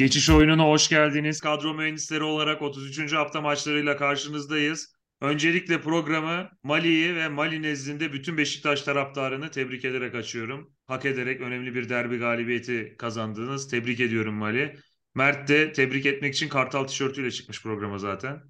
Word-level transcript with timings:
Geçiş 0.00 0.30
oyununa 0.30 0.64
hoş 0.64 0.88
geldiniz. 0.88 1.40
Kadro 1.40 1.74
mühendisleri 1.74 2.22
olarak 2.22 2.62
33. 2.62 3.12
hafta 3.12 3.40
maçlarıyla 3.40 3.96
karşınızdayız. 3.96 4.94
Öncelikle 5.20 5.80
programı 5.80 6.50
Mali'yi 6.62 7.16
ve 7.16 7.28
Mali 7.28 7.62
nezdinde 7.62 8.12
bütün 8.12 8.36
Beşiktaş 8.38 8.82
taraftarını 8.82 9.50
tebrik 9.50 9.84
ederek 9.84 10.14
açıyorum. 10.14 10.72
Hak 10.86 11.04
ederek 11.04 11.40
önemli 11.40 11.74
bir 11.74 11.88
derbi 11.88 12.18
galibiyeti 12.18 12.94
kazandınız. 12.98 13.68
Tebrik 13.68 14.00
ediyorum 14.00 14.34
Mali. 14.34 14.76
Mert 15.14 15.48
de 15.48 15.72
tebrik 15.72 16.06
etmek 16.06 16.34
için 16.34 16.48
Kartal 16.48 16.84
tişörtüyle 16.84 17.30
çıkmış 17.30 17.62
programa 17.62 17.98
zaten. 17.98 18.42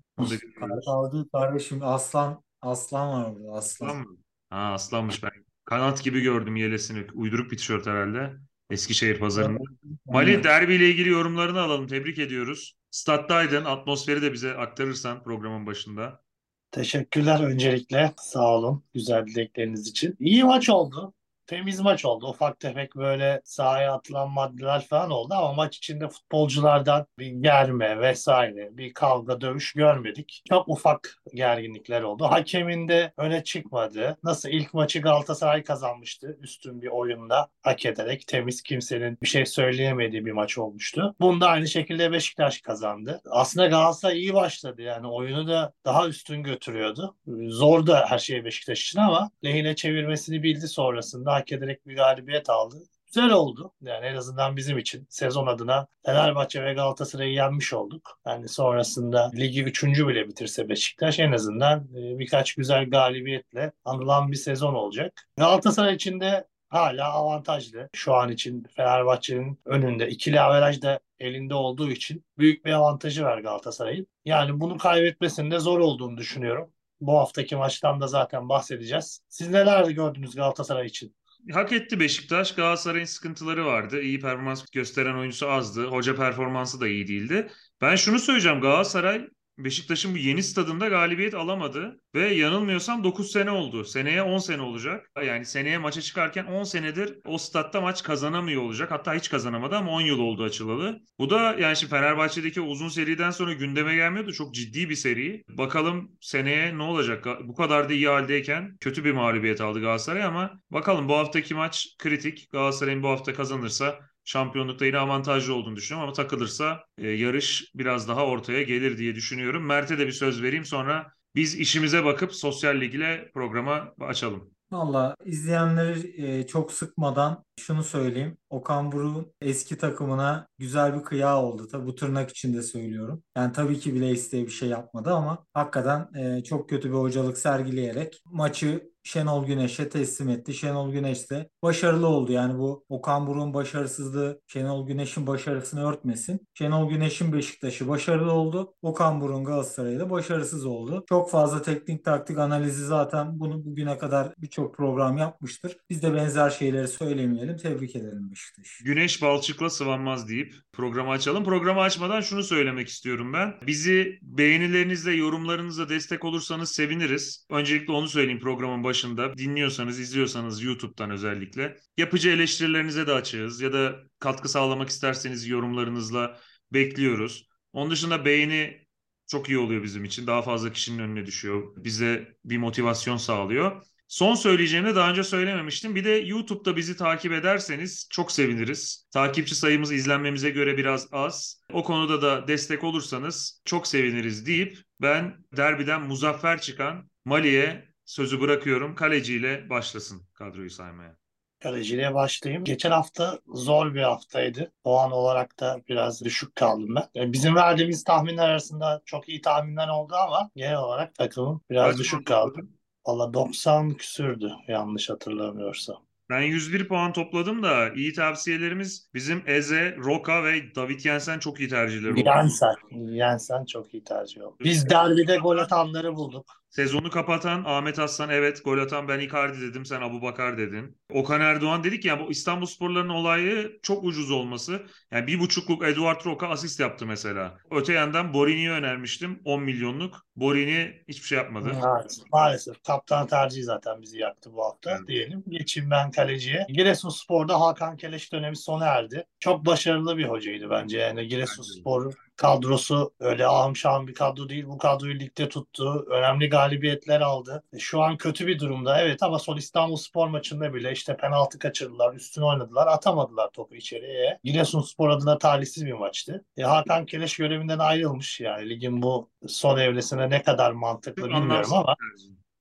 Kartal 0.60 1.12
değil 1.12 1.24
kardeşim 1.32 1.78
aslan 1.82 2.42
aslan 2.62 3.08
var 3.08 3.34
burada 3.34 3.52
aslan. 3.52 3.88
Aslan 3.88 4.00
mı? 4.00 4.16
Ha 4.50 4.72
aslanmış 4.72 5.22
ben. 5.22 5.30
Kanat 5.64 6.04
gibi 6.04 6.20
gördüm 6.20 6.56
yelesini. 6.56 7.06
Uyduruk 7.14 7.50
bir 7.50 7.56
tişört 7.56 7.86
herhalde. 7.86 8.49
Eskişehir 8.70 9.18
pazarında. 9.18 9.58
Mali 10.06 10.30
Aynen. 10.30 10.44
derbiyle 10.44 10.88
ilgili 10.90 11.08
yorumlarını 11.08 11.60
alalım. 11.60 11.86
Tebrik 11.86 12.18
ediyoruz. 12.18 12.76
Stat'taydın. 12.90 13.64
Atmosferi 13.64 14.22
de 14.22 14.32
bize 14.32 14.56
aktarırsan 14.56 15.22
programın 15.22 15.66
başında. 15.66 16.22
Teşekkürler 16.70 17.40
öncelikle. 17.40 18.12
Sağ 18.16 18.54
olun 18.54 18.84
güzel 18.94 19.26
dilekleriniz 19.26 19.88
için. 19.88 20.16
İyi 20.20 20.44
maç 20.44 20.68
oldu. 20.70 21.14
Temiz 21.50 21.80
maç 21.80 22.04
oldu. 22.04 22.28
Ufak 22.28 22.60
tefek 22.60 22.96
böyle 22.96 23.40
sahaya 23.44 23.92
atılan 23.92 24.30
maddeler 24.30 24.86
falan 24.86 25.10
oldu 25.10 25.34
ama 25.34 25.52
maç 25.52 25.76
içinde 25.76 26.08
futbolculardan 26.08 27.06
bir 27.18 27.26
germe 27.26 28.00
vesaire, 28.00 28.68
bir 28.72 28.94
kavga, 28.94 29.40
dövüş 29.40 29.72
görmedik. 29.72 30.42
Çok 30.48 30.68
ufak 30.68 31.22
gerginlikler 31.34 32.02
oldu. 32.02 32.24
Hakemin 32.24 32.88
de 32.88 33.12
öne 33.16 33.44
çıkmadı. 33.44 34.16
Nasıl 34.24 34.48
ilk 34.48 34.74
maçı 34.74 35.00
Galatasaray 35.00 35.64
kazanmıştı 35.64 36.38
üstün 36.40 36.82
bir 36.82 36.88
oyunda 36.88 37.48
hak 37.62 37.86
ederek 37.86 38.26
temiz 38.26 38.62
kimsenin 38.62 39.18
bir 39.22 39.28
şey 39.28 39.46
söyleyemediği 39.46 40.26
bir 40.26 40.32
maç 40.32 40.58
olmuştu. 40.58 41.14
Bunda 41.20 41.48
aynı 41.48 41.68
şekilde 41.68 42.12
Beşiktaş 42.12 42.60
kazandı. 42.60 43.20
Aslında 43.30 43.66
Galatasaray 43.66 44.18
iyi 44.18 44.34
başladı 44.34 44.82
yani 44.82 45.06
oyunu 45.06 45.48
da 45.48 45.72
daha 45.84 46.08
üstün 46.08 46.42
götürüyordu. 46.42 47.16
Zor 47.48 47.86
da 47.86 48.06
her 48.08 48.18
şey 48.18 48.44
Beşiktaş 48.44 48.82
için 48.82 48.98
ama 48.98 49.30
lehine 49.44 49.74
çevirmesini 49.74 50.42
bildi 50.42 50.68
sonrasında 50.68 51.39
hak 51.40 51.52
ederek 51.52 51.86
bir 51.86 51.96
galibiyet 51.96 52.50
aldı. 52.50 52.76
Güzel 53.06 53.30
oldu. 53.30 53.72
Yani 53.82 54.06
en 54.06 54.16
azından 54.16 54.56
bizim 54.56 54.78
için 54.78 55.06
sezon 55.10 55.46
adına 55.46 55.86
Fenerbahçe 56.06 56.64
ve 56.64 56.74
Galatasaray'ı 56.74 57.32
yenmiş 57.32 57.72
olduk. 57.72 58.20
Yani 58.26 58.48
sonrasında 58.48 59.30
ligi 59.34 59.64
üçüncü 59.64 60.08
bile 60.08 60.28
bitirse 60.28 60.68
Beşiktaş 60.68 61.18
en 61.18 61.32
azından 61.32 61.78
e, 61.80 62.18
birkaç 62.18 62.54
güzel 62.54 62.90
galibiyetle 62.90 63.72
anılan 63.84 64.32
bir 64.32 64.36
sezon 64.36 64.74
olacak. 64.74 65.28
Galatasaray 65.36 65.94
için 65.94 66.20
de 66.20 66.48
hala 66.68 67.12
avantajlı. 67.12 67.88
Şu 67.94 68.14
an 68.14 68.30
için 68.30 68.64
Fenerbahçe'nin 68.76 69.60
önünde 69.64 70.08
ikili 70.08 70.40
averaj 70.40 70.82
da 70.82 71.00
elinde 71.18 71.54
olduğu 71.54 71.90
için 71.90 72.24
büyük 72.38 72.64
bir 72.64 72.72
avantajı 72.72 73.24
var 73.24 73.38
Galatasaray'ın. 73.38 74.06
Yani 74.24 74.60
bunu 74.60 74.78
kaybetmesinin 74.78 75.58
zor 75.58 75.78
olduğunu 75.78 76.16
düşünüyorum. 76.16 76.72
Bu 77.00 77.18
haftaki 77.18 77.56
maçtan 77.56 78.00
da 78.00 78.06
zaten 78.06 78.48
bahsedeceğiz. 78.48 79.22
Siz 79.28 79.50
neler 79.50 79.84
gördünüz 79.84 80.34
Galatasaray 80.34 80.86
için? 80.86 81.14
Hak 81.52 81.72
etti 81.72 82.00
Beşiktaş. 82.00 82.54
Galatasaray'ın 82.54 83.04
sıkıntıları 83.04 83.66
vardı. 83.66 84.00
İyi 84.02 84.20
performans 84.20 84.64
gösteren 84.72 85.14
oyuncusu 85.14 85.50
azdı. 85.50 85.86
Hoca 85.86 86.16
performansı 86.16 86.80
da 86.80 86.88
iyi 86.88 87.08
değildi. 87.08 87.48
Ben 87.80 87.96
şunu 87.96 88.18
söyleyeceğim. 88.18 88.60
Galatasaray 88.60 89.28
Beşiktaş'ın 89.58 90.14
bu 90.14 90.18
yeni 90.18 90.42
stadında 90.42 90.88
galibiyet 90.88 91.34
alamadı 91.34 92.00
ve 92.14 92.34
yanılmıyorsam 92.34 93.04
9 93.04 93.32
sene 93.32 93.50
oldu. 93.50 93.84
Seneye 93.84 94.22
10 94.22 94.38
sene 94.38 94.62
olacak. 94.62 95.10
Yani 95.26 95.44
seneye 95.44 95.78
maça 95.78 96.00
çıkarken 96.00 96.44
10 96.44 96.64
senedir 96.64 97.18
o 97.24 97.38
statta 97.38 97.80
maç 97.80 98.02
kazanamıyor 98.02 98.62
olacak. 98.62 98.90
Hatta 98.90 99.14
hiç 99.14 99.30
kazanamadı 99.30 99.76
ama 99.76 99.90
10 99.90 100.00
yıl 100.00 100.18
oldu 100.18 100.44
açılalı. 100.44 101.00
Bu 101.18 101.30
da 101.30 101.56
yani 101.58 101.76
şimdi 101.76 101.90
Fenerbahçe'deki 101.90 102.60
uzun 102.60 102.88
seriden 102.88 103.30
sonra 103.30 103.52
gündeme 103.52 103.94
gelmiyordu. 103.94 104.32
Çok 104.32 104.54
ciddi 104.54 104.90
bir 104.90 104.94
seri. 104.94 105.42
Bakalım 105.48 106.10
seneye 106.20 106.78
ne 106.78 106.82
olacak? 106.82 107.26
Bu 107.44 107.54
kadar 107.54 107.88
da 107.88 107.92
iyi 107.92 108.08
haldeyken 108.08 108.76
kötü 108.80 109.04
bir 109.04 109.12
mağlubiyet 109.12 109.60
aldı 109.60 109.80
Galatasaray 109.80 110.24
ama 110.24 110.60
bakalım 110.70 111.08
bu 111.08 111.16
haftaki 111.16 111.54
maç 111.54 111.88
kritik. 111.98 112.52
Galatasaray'ın 112.52 113.02
bu 113.02 113.08
hafta 113.08 113.34
kazanırsa 113.34 114.09
şampiyonlukta 114.30 114.86
yine 114.86 114.98
avantajlı 114.98 115.54
olduğunu 115.54 115.76
düşünüyorum 115.76 116.04
ama 116.08 116.12
takılırsa 116.12 116.84
e, 116.98 117.08
yarış 117.08 117.72
biraz 117.74 118.08
daha 118.08 118.26
ortaya 118.26 118.62
gelir 118.62 118.98
diye 118.98 119.14
düşünüyorum. 119.14 119.66
Mert'e 119.66 119.98
de 119.98 120.06
bir 120.06 120.12
söz 120.12 120.42
vereyim 120.42 120.64
sonra 120.64 121.12
biz 121.34 121.54
işimize 121.54 122.04
bakıp 122.04 122.34
sosyal 122.34 122.80
lig 122.80 122.94
ile 122.94 123.30
programa 123.34 123.94
açalım. 124.00 124.50
Valla 124.70 125.14
izleyenleri 125.24 126.22
e, 126.26 126.46
çok 126.46 126.72
sıkmadan 126.72 127.44
şunu 127.60 127.84
söyleyeyim. 127.84 128.38
Okan 128.50 128.92
Buruk'un 128.92 129.32
eski 129.40 129.78
takımına 129.78 130.46
güzel 130.58 130.98
bir 130.98 131.02
kıyağı 131.04 131.42
oldu. 131.42 131.68
Tabi 131.68 131.86
bu 131.86 131.94
tırnak 131.94 132.30
içinde 132.30 132.62
söylüyorum. 132.62 133.22
Yani 133.36 133.52
tabii 133.52 133.78
ki 133.78 133.94
bile 133.94 134.10
isteye 134.10 134.46
bir 134.46 134.50
şey 134.50 134.68
yapmadı 134.68 135.10
ama 135.14 135.46
hakikaten 135.54 136.08
e, 136.14 136.44
çok 136.44 136.68
kötü 136.68 136.88
bir 136.88 136.94
hocalık 136.94 137.38
sergileyerek 137.38 138.22
maçı 138.24 138.90
Şenol 139.10 139.46
Güneş'e 139.46 139.88
teslim 139.88 140.28
etti. 140.28 140.54
Şenol 140.54 140.92
Güneş 140.92 141.30
de 141.30 141.50
başarılı 141.62 142.06
oldu. 142.06 142.32
Yani 142.32 142.58
bu 142.58 142.84
Okan 142.88 143.26
Buruk'un 143.26 143.54
başarısızlığı 143.54 144.40
Şenol 144.46 144.86
Güneş'in 144.86 145.26
başarısını 145.26 145.88
örtmesin. 145.88 146.48
Şenol 146.54 146.90
Güneş'in 146.90 147.32
Beşiktaş'ı 147.32 147.88
başarılı 147.88 148.32
oldu. 148.32 148.74
Okan 148.82 149.20
Buruk'un 149.20 149.44
Galatasaray'ı 149.44 150.00
da 150.00 150.10
başarısız 150.10 150.66
oldu. 150.66 151.04
Çok 151.08 151.30
fazla 151.30 151.62
teknik 151.62 152.04
taktik 152.04 152.38
analizi 152.38 152.86
zaten 152.86 153.40
bunu 153.40 153.64
bugüne 153.64 153.98
kadar 153.98 154.34
birçok 154.38 154.76
program 154.76 155.16
yapmıştır. 155.18 155.76
Biz 155.90 156.02
de 156.02 156.14
benzer 156.14 156.50
şeyleri 156.50 156.88
söylemeyelim. 156.88 157.56
Tebrik 157.56 157.96
edelim 157.96 158.30
Beşiktaş. 158.30 158.78
Güneş 158.84 159.22
balçıkla 159.22 159.70
sıvanmaz 159.70 160.28
deyip 160.28 160.54
programı 160.72 161.10
açalım. 161.10 161.44
Programı 161.44 161.80
açmadan 161.80 162.20
şunu 162.20 162.42
söylemek 162.42 162.88
istiyorum 162.88 163.32
ben. 163.32 163.54
Bizi 163.66 164.18
beğenilerinizle, 164.22 165.12
yorumlarınızla 165.12 165.88
destek 165.88 166.24
olursanız 166.24 166.70
seviniriz. 166.70 167.46
Öncelikle 167.50 167.92
onu 167.92 168.08
söyleyeyim 168.08 168.40
programın 168.40 168.84
başında. 168.84 168.99
Dinliyorsanız, 169.36 170.00
izliyorsanız 170.00 170.62
YouTube'dan 170.62 171.10
özellikle. 171.10 171.76
Yapıcı 171.96 172.30
eleştirilerinize 172.30 173.06
de 173.06 173.12
açığız 173.12 173.60
ya 173.60 173.72
da 173.72 173.96
katkı 174.18 174.48
sağlamak 174.48 174.88
isterseniz 174.88 175.46
yorumlarınızla 175.46 176.40
bekliyoruz. 176.72 177.48
Onun 177.72 177.90
dışında 177.90 178.24
beğeni 178.24 178.86
çok 179.26 179.48
iyi 179.48 179.58
oluyor 179.58 179.82
bizim 179.82 180.04
için. 180.04 180.26
Daha 180.26 180.42
fazla 180.42 180.72
kişinin 180.72 180.98
önüne 180.98 181.26
düşüyor. 181.26 181.72
Bize 181.76 182.34
bir 182.44 182.58
motivasyon 182.58 183.16
sağlıyor. 183.16 183.82
Son 184.08 184.34
söyleyeceğimi 184.34 184.94
daha 184.94 185.10
önce 185.10 185.24
söylememiştim. 185.24 185.94
Bir 185.94 186.04
de 186.04 186.10
YouTube'da 186.10 186.76
bizi 186.76 186.96
takip 186.96 187.32
ederseniz 187.32 188.08
çok 188.10 188.32
seviniriz. 188.32 189.06
Takipçi 189.12 189.54
sayımız 189.54 189.92
izlenmemize 189.92 190.50
göre 190.50 190.76
biraz 190.76 191.08
az. 191.12 191.62
O 191.72 191.84
konuda 191.84 192.22
da 192.22 192.48
destek 192.48 192.84
olursanız 192.84 193.62
çok 193.64 193.86
seviniriz 193.86 194.46
deyip 194.46 194.78
ben 195.00 195.44
derbiden 195.56 196.02
muzaffer 196.02 196.60
çıkan 196.60 197.10
Mali'ye 197.24 197.89
sözü 198.10 198.40
bırakıyorum. 198.40 198.94
Kaleciyle 198.94 199.70
başlasın 199.70 200.22
kadroyu 200.34 200.70
saymaya. 200.70 201.16
Kaleciyle 201.60 202.14
başlayayım. 202.14 202.64
Geçen 202.64 202.90
hafta 202.90 203.40
zor 203.54 203.94
bir 203.94 204.02
haftaydı. 204.02 204.72
Puan 204.84 205.12
olarak 205.12 205.60
da 205.60 205.80
biraz 205.88 206.24
düşük 206.24 206.56
kaldım 206.56 206.94
ben. 206.94 207.32
Bizim 207.32 207.54
verdiğimiz 207.54 208.04
tahminler 208.04 208.48
arasında 208.48 209.02
çok 209.04 209.28
iyi 209.28 209.40
tahminler 209.40 209.88
oldu 209.88 210.14
ama 210.14 210.50
genel 210.56 210.76
olarak 210.78 211.14
takımım 211.14 211.60
biraz 211.70 211.90
Kaç 211.90 211.98
düşük 211.98 212.26
kaldı. 212.26 212.60
Valla 213.06 213.34
90 213.34 213.94
küsürdü 213.94 214.52
yanlış 214.68 215.10
hatırlamıyorsam. 215.10 216.09
Ben 216.30 216.40
101 216.40 216.88
puan 216.88 217.12
topladım 217.12 217.62
da 217.62 217.90
iyi 217.94 218.12
tavsiyelerimiz 218.12 219.10
bizim 219.14 219.42
Eze, 219.46 219.96
Roka 220.04 220.44
ve 220.44 220.74
David 220.74 221.00
Jensen 221.00 221.38
çok 221.38 221.60
iyi 221.60 221.68
tercihler 221.68 222.10
oldu. 222.10 222.20
Yensen, 222.26 222.74
Yensen 222.90 223.64
çok 223.64 223.94
iyi 223.94 224.04
tercih 224.04 224.42
oldu. 224.42 224.56
Biz 224.60 224.90
derbide 224.90 225.36
gol 225.36 225.58
atanları 225.58 226.14
bulduk. 226.14 226.60
Sezonu 226.70 227.10
kapatan 227.10 227.62
Ahmet 227.66 227.98
Aslan 227.98 228.30
evet 228.30 228.64
gol 228.64 228.78
atan 228.78 229.08
ben 229.08 229.18
Icardi 229.18 229.60
dedim 229.60 229.84
sen 229.84 230.00
Abu 230.00 230.22
Bakar 230.22 230.58
dedin. 230.58 230.96
Okan 231.12 231.40
Erdoğan 231.40 231.84
dedik 231.84 232.04
ya 232.04 232.20
bu 232.20 232.30
İstanbul 232.30 232.66
Sporların 232.66 233.08
olayı 233.08 233.78
çok 233.82 234.04
ucuz 234.04 234.30
olması. 234.30 234.82
Yani 235.10 235.26
bir 235.26 235.40
buçukluk 235.40 235.84
Eduard 235.84 236.26
Roca 236.26 236.48
asist 236.48 236.80
yaptı 236.80 237.06
mesela. 237.06 237.58
Öte 237.70 237.92
yandan 237.92 238.34
Borini'yi 238.34 238.70
önermiştim 238.70 239.40
10 239.44 239.62
milyonluk. 239.62 240.26
Borini 240.40 240.92
hiçbir 241.08 241.26
şey 241.26 241.38
yapmadı. 241.38 241.68
Evet, 241.72 242.18
maalesef 242.32 242.82
kaptan 242.82 243.26
tercihi 243.26 243.64
zaten 243.64 244.02
bizi 244.02 244.18
yaktı 244.18 244.50
bu 244.54 244.64
hafta 244.64 244.90
Evet. 244.90 245.08
diyelim. 245.08 245.44
Geçeyim 245.48 245.90
ben 245.90 246.10
kaleciye. 246.10 246.66
Giresunspor'da 246.68 247.60
Hakan 247.60 247.96
Keleş 247.96 248.32
dönemi 248.32 248.56
sona 248.56 248.86
erdi. 248.86 249.26
Çok 249.40 249.66
başarılı 249.66 250.16
bir 250.16 250.24
hocaydı 250.24 250.70
bence. 250.70 250.98
Yani 250.98 251.28
Giresunspor 251.28 252.14
kadrosu 252.40 253.12
öyle 253.20 253.46
ahım 253.46 253.76
şahım 253.76 254.06
bir 254.06 254.14
kadro 254.14 254.48
değil. 254.48 254.66
Bu 254.66 254.78
kadroyu 254.78 255.14
ligde 255.18 255.48
tuttu. 255.48 256.06
Önemli 256.10 256.48
galibiyetler 256.48 257.20
aldı. 257.20 257.62
E, 257.72 257.78
Şu 257.78 258.02
an 258.02 258.16
kötü 258.16 258.46
bir 258.46 258.58
durumda. 258.58 259.00
Evet 259.00 259.22
ama 259.22 259.38
son 259.38 259.56
İstanbul 259.56 259.96
Spor 259.96 260.28
maçında 260.28 260.74
bile 260.74 260.92
işte 260.92 261.16
penaltı 261.16 261.58
kaçırdılar. 261.58 262.14
Üstüne 262.14 262.44
oynadılar. 262.44 262.86
Atamadılar 262.86 263.50
topu 263.50 263.74
içeriye. 263.74 264.38
Giresunspor 264.44 265.08
adına 265.08 265.38
talihsiz 265.38 265.86
bir 265.86 265.92
maçtı. 265.92 266.44
E, 266.56 266.62
Hakan 266.62 267.06
Keleş 267.06 267.36
görevinden 267.36 267.78
ayrılmış. 267.78 268.40
Yani 268.40 268.70
ligin 268.70 269.02
bu 269.02 269.30
son 269.48 269.78
evresine 269.78 270.30
ne 270.30 270.42
kadar 270.42 270.72
mantıklı 270.72 271.22
bilmiyorum 271.24 271.72
ama. 271.72 271.96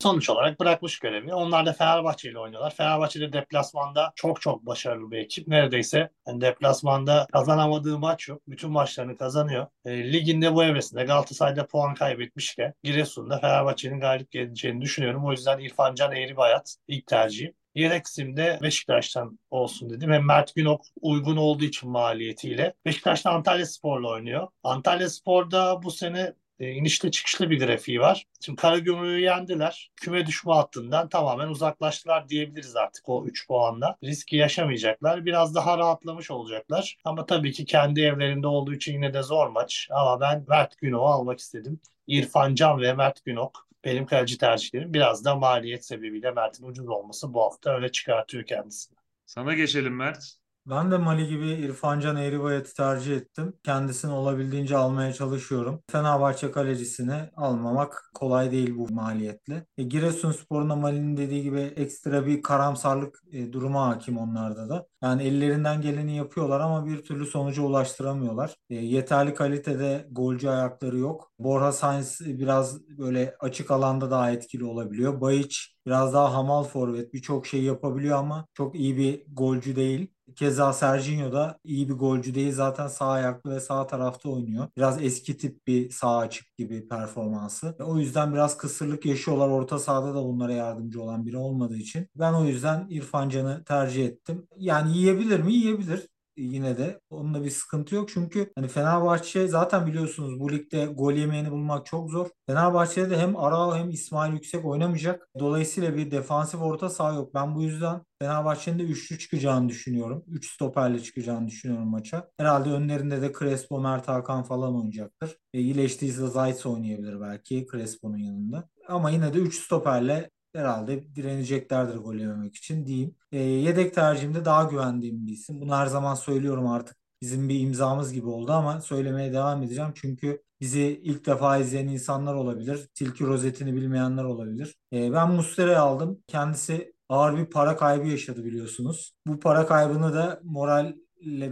Sonuç 0.01 0.29
olarak 0.29 0.59
bırakmış 0.59 0.99
görevi. 0.99 1.33
Onlar 1.33 1.65
da 1.65 1.73
Fenerbahçe 1.73 2.29
ile 2.29 2.39
oynuyorlar. 2.39 2.75
Fenerbahçe'de 2.75 3.33
deplasmanda 3.33 4.11
çok 4.15 4.41
çok 4.41 4.65
başarılı 4.65 5.11
bir 5.11 5.17
ekip. 5.17 5.47
Neredeyse 5.47 6.09
yani 6.27 6.41
deplasmanda 6.41 7.27
kazanamadığı 7.31 7.99
maç 7.99 8.27
yok. 8.27 8.41
Bütün 8.47 8.71
maçlarını 8.71 9.17
kazanıyor. 9.17 9.67
E, 9.85 10.13
liginde 10.13 10.55
bu 10.55 10.63
evresinde 10.63 11.03
Galatasaray'da 11.03 11.67
puan 11.67 11.93
kaybetmişken 11.93 12.73
Giresun'da 12.83 13.39
Fenerbahçe'nin 13.39 13.99
galip 13.99 14.31
geleceğini 14.31 14.81
düşünüyorum. 14.81 15.25
O 15.25 15.31
yüzden 15.31 15.59
İrfan 15.59 15.95
Can 15.95 16.11
Eğribayat 16.15 16.75
ilk 16.87 17.07
tercihim. 17.07 17.53
Yedek 17.75 18.05
isimde 18.05 18.59
Beşiktaş'tan 18.61 19.39
olsun 19.49 19.89
dedim. 19.89 20.11
Hem 20.11 20.25
Mert 20.25 20.55
Günok 20.55 20.81
uygun 21.01 21.37
olduğu 21.37 21.63
için 21.63 21.89
maliyetiyle. 21.89 22.73
Beşiktaş'ta 22.85 23.31
Antalya 23.31 23.65
Spor'la 23.65 24.09
oynuyor. 24.09 24.47
Antalya 24.63 25.09
Spor'da 25.09 25.83
bu 25.83 25.91
sene 25.91 26.33
e, 26.59 26.71
inişli 26.71 27.11
çıkışlı 27.11 27.49
bir 27.49 27.65
grafiği 27.65 27.99
var. 27.99 28.25
Şimdi 28.41 28.61
Karagümrük'ü 28.61 29.19
yendiler. 29.19 29.91
Küme 29.95 30.25
düşme 30.25 30.53
hattından 30.53 31.09
tamamen 31.09 31.47
uzaklaştılar 31.47 32.29
diyebiliriz 32.29 32.75
artık 32.75 33.09
o 33.09 33.25
3 33.25 33.47
puanla. 33.47 33.97
Riski 34.03 34.35
yaşamayacaklar. 34.35 35.25
Biraz 35.25 35.55
daha 35.55 35.77
rahatlamış 35.77 36.31
olacaklar. 36.31 36.97
Ama 37.03 37.25
tabii 37.25 37.51
ki 37.51 37.65
kendi 37.65 38.01
evlerinde 38.01 38.47
olduğu 38.47 38.73
için 38.73 38.93
yine 38.93 39.13
de 39.13 39.23
zor 39.23 39.47
maç. 39.47 39.87
Ama 39.91 40.21
ben 40.21 40.45
Mert 40.47 40.77
Günok'u 40.77 41.05
almak 41.05 41.39
istedim. 41.39 41.79
İrfan 42.07 42.55
Can 42.55 42.81
ve 42.81 42.93
Mert 42.93 43.25
Günok 43.25 43.67
benim 43.85 44.05
kaleci 44.05 44.37
tercihlerim. 44.37 44.93
Biraz 44.93 45.25
da 45.25 45.35
maliyet 45.35 45.85
sebebiyle 45.85 46.31
Mert'in 46.31 46.65
ucuz 46.67 46.89
olması 46.89 47.33
bu 47.33 47.41
hafta 47.41 47.77
öne 47.77 47.89
çıkartıyor 47.89 48.45
kendisini. 48.45 48.97
Sana 49.25 49.53
geçelim 49.53 49.95
Mert. 49.95 50.39
Ben 50.65 50.91
de 50.91 50.97
Mali 50.97 51.27
gibi 51.27 51.47
İrfan 51.49 51.99
Can 51.99 52.15
Eğribayat'ı 52.15 52.73
tercih 52.73 53.15
ettim. 53.17 53.53
Kendisini 53.63 54.11
olabildiğince 54.11 54.77
almaya 54.77 55.13
çalışıyorum. 55.13 55.81
Fenerbahçe 55.91 56.51
kalecisini 56.51 57.13
almamak 57.35 58.11
kolay 58.13 58.51
değil 58.51 58.75
bu 58.77 58.87
maliyetle. 58.93 59.65
E, 59.77 59.83
Giresunspor'un 59.83 60.79
Mali'nin 60.79 61.17
dediği 61.17 61.43
gibi 61.43 61.59
ekstra 61.59 62.25
bir 62.25 62.41
karamsarlık 62.41 63.23
e, 63.31 63.53
duruma 63.53 63.87
hakim 63.87 64.17
onlarda 64.17 64.69
da. 64.69 64.87
Yani 65.03 65.23
ellerinden 65.23 65.81
geleni 65.81 66.15
yapıyorlar 66.15 66.59
ama 66.59 66.85
bir 66.85 67.03
türlü 67.03 67.25
sonuca 67.25 67.61
ulaştıramıyorlar. 67.63 68.55
E, 68.69 68.75
yeterli 68.75 69.33
kalitede 69.33 70.07
golcü 70.11 70.47
ayakları 70.49 70.97
yok. 70.97 71.31
Borja 71.39 71.71
Sainz 71.71 72.19
biraz 72.21 72.87
böyle 72.97 73.35
açık 73.39 73.71
alanda 73.71 74.11
daha 74.11 74.31
etkili 74.31 74.63
olabiliyor. 74.65 75.21
Bayiç 75.21 75.75
biraz 75.85 76.13
daha 76.13 76.33
hamal 76.33 76.63
forvet 76.63 77.13
birçok 77.13 77.47
şey 77.47 77.63
yapabiliyor 77.63 78.17
ama 78.17 78.47
çok 78.53 78.75
iyi 78.75 78.97
bir 78.97 79.23
golcü 79.35 79.75
değil. 79.75 80.13
Keza 80.35 80.73
Serginho 80.73 81.31
da 81.31 81.59
iyi 81.63 81.89
bir 81.89 81.93
golcü 81.93 82.35
değil. 82.35 82.53
Zaten 82.53 82.87
sağ 82.87 83.07
ayaklı 83.07 83.51
ve 83.51 83.59
sağ 83.59 83.87
tarafta 83.87 84.29
oynuyor. 84.29 84.67
Biraz 84.77 85.03
eski 85.03 85.37
tip 85.37 85.67
bir 85.67 85.89
sağ 85.89 86.17
açık 86.17 86.57
gibi 86.57 86.87
performansı. 86.87 87.75
O 87.79 87.97
yüzden 87.97 88.33
biraz 88.33 88.57
kısırlık 88.57 89.05
yaşıyorlar. 89.05 89.49
Orta 89.49 89.79
sahada 89.79 90.15
da 90.15 90.23
bunlara 90.23 90.53
yardımcı 90.53 91.01
olan 91.01 91.25
biri 91.25 91.37
olmadığı 91.37 91.77
için. 91.77 92.07
Ben 92.15 92.33
o 92.33 92.45
yüzden 92.45 92.87
İrfan 92.89 93.29
Can'ı 93.29 93.63
tercih 93.63 94.05
ettim. 94.05 94.47
Yani 94.57 94.97
yiyebilir 94.97 95.39
mi? 95.39 95.53
Yiyebilir 95.53 96.07
yine 96.39 96.77
de. 96.77 96.99
Onunla 97.09 97.43
bir 97.43 97.49
sıkıntı 97.49 97.95
yok. 97.95 98.09
Çünkü 98.09 98.51
hani 98.55 98.67
Fenerbahçe 98.67 99.47
zaten 99.47 99.87
biliyorsunuz 99.87 100.39
bu 100.39 100.51
ligde 100.51 100.85
gol 100.85 101.13
yemeyeni 101.13 101.51
bulmak 101.51 101.85
çok 101.85 102.09
zor. 102.09 102.27
Fenerbahçe'de 102.47 103.09
de 103.09 103.17
hem 103.17 103.37
Arao 103.37 103.75
hem 103.75 103.89
İsmail 103.89 104.33
Yüksek 104.33 104.65
oynamayacak. 104.65 105.27
Dolayısıyla 105.39 105.95
bir 105.95 106.11
defansif 106.11 106.61
orta 106.61 106.89
saha 106.89 107.13
yok. 107.13 107.33
Ben 107.33 107.55
bu 107.55 107.63
yüzden 107.63 108.01
Fenerbahçe'nin 108.21 108.79
de 108.79 108.83
üçlü 108.83 109.19
çıkacağını 109.19 109.69
düşünüyorum. 109.69 110.23
Üç 110.27 110.53
stoperle 110.53 110.99
çıkacağını 110.99 111.47
düşünüyorum 111.47 111.87
maça. 111.87 112.29
Herhalde 112.37 112.69
önlerinde 112.69 113.21
de 113.21 113.33
Crespo, 113.39 113.79
Mert 113.79 114.07
Hakan 114.07 114.43
falan 114.43 114.75
oynayacaktır. 114.75 115.37
E, 115.53 115.59
iyileştiyse 115.59 116.27
Zayt 116.27 116.65
oynayabilir 116.65 117.21
belki 117.21 117.67
Crespo'nun 117.71 118.17
yanında. 118.17 118.69
Ama 118.87 119.09
yine 119.09 119.33
de 119.33 119.37
3 119.37 119.59
stoperle 119.59 120.29
herhalde 120.55 121.15
direneceklerdir 121.15 121.95
gol 121.95 122.15
yememek 122.15 122.55
için 122.55 122.85
diyeyim. 122.85 123.15
E, 123.31 123.37
yedek 123.39 123.93
tercihimde 123.93 124.45
daha 124.45 124.63
güvendiğim 124.63 125.27
bir 125.27 125.31
isim. 125.31 125.61
Bunu 125.61 125.75
her 125.75 125.87
zaman 125.87 126.15
söylüyorum 126.15 126.67
artık. 126.67 126.97
Bizim 127.21 127.49
bir 127.49 127.59
imzamız 127.59 128.13
gibi 128.13 128.27
oldu 128.27 128.51
ama 128.51 128.81
söylemeye 128.81 129.33
devam 129.33 129.63
edeceğim. 129.63 129.91
Çünkü 129.95 130.43
bizi 130.61 130.81
ilk 130.81 131.25
defa 131.25 131.57
izleyen 131.57 131.87
insanlar 131.87 132.33
olabilir. 132.35 132.89
Tilki 132.95 133.23
rozetini 133.25 133.73
bilmeyenler 133.75 134.23
olabilir. 134.23 134.77
E, 134.93 135.11
ben 135.13 135.31
Muslera'yı 135.31 135.79
aldım. 135.79 136.23
Kendisi 136.27 136.93
ağır 137.09 137.37
bir 137.37 137.45
para 137.45 137.77
kaybı 137.77 138.07
yaşadı 138.07 138.45
biliyorsunuz. 138.45 139.13
Bu 139.27 139.39
para 139.39 139.65
kaybını 139.65 140.13
da 140.13 140.39
moralle 140.43 140.95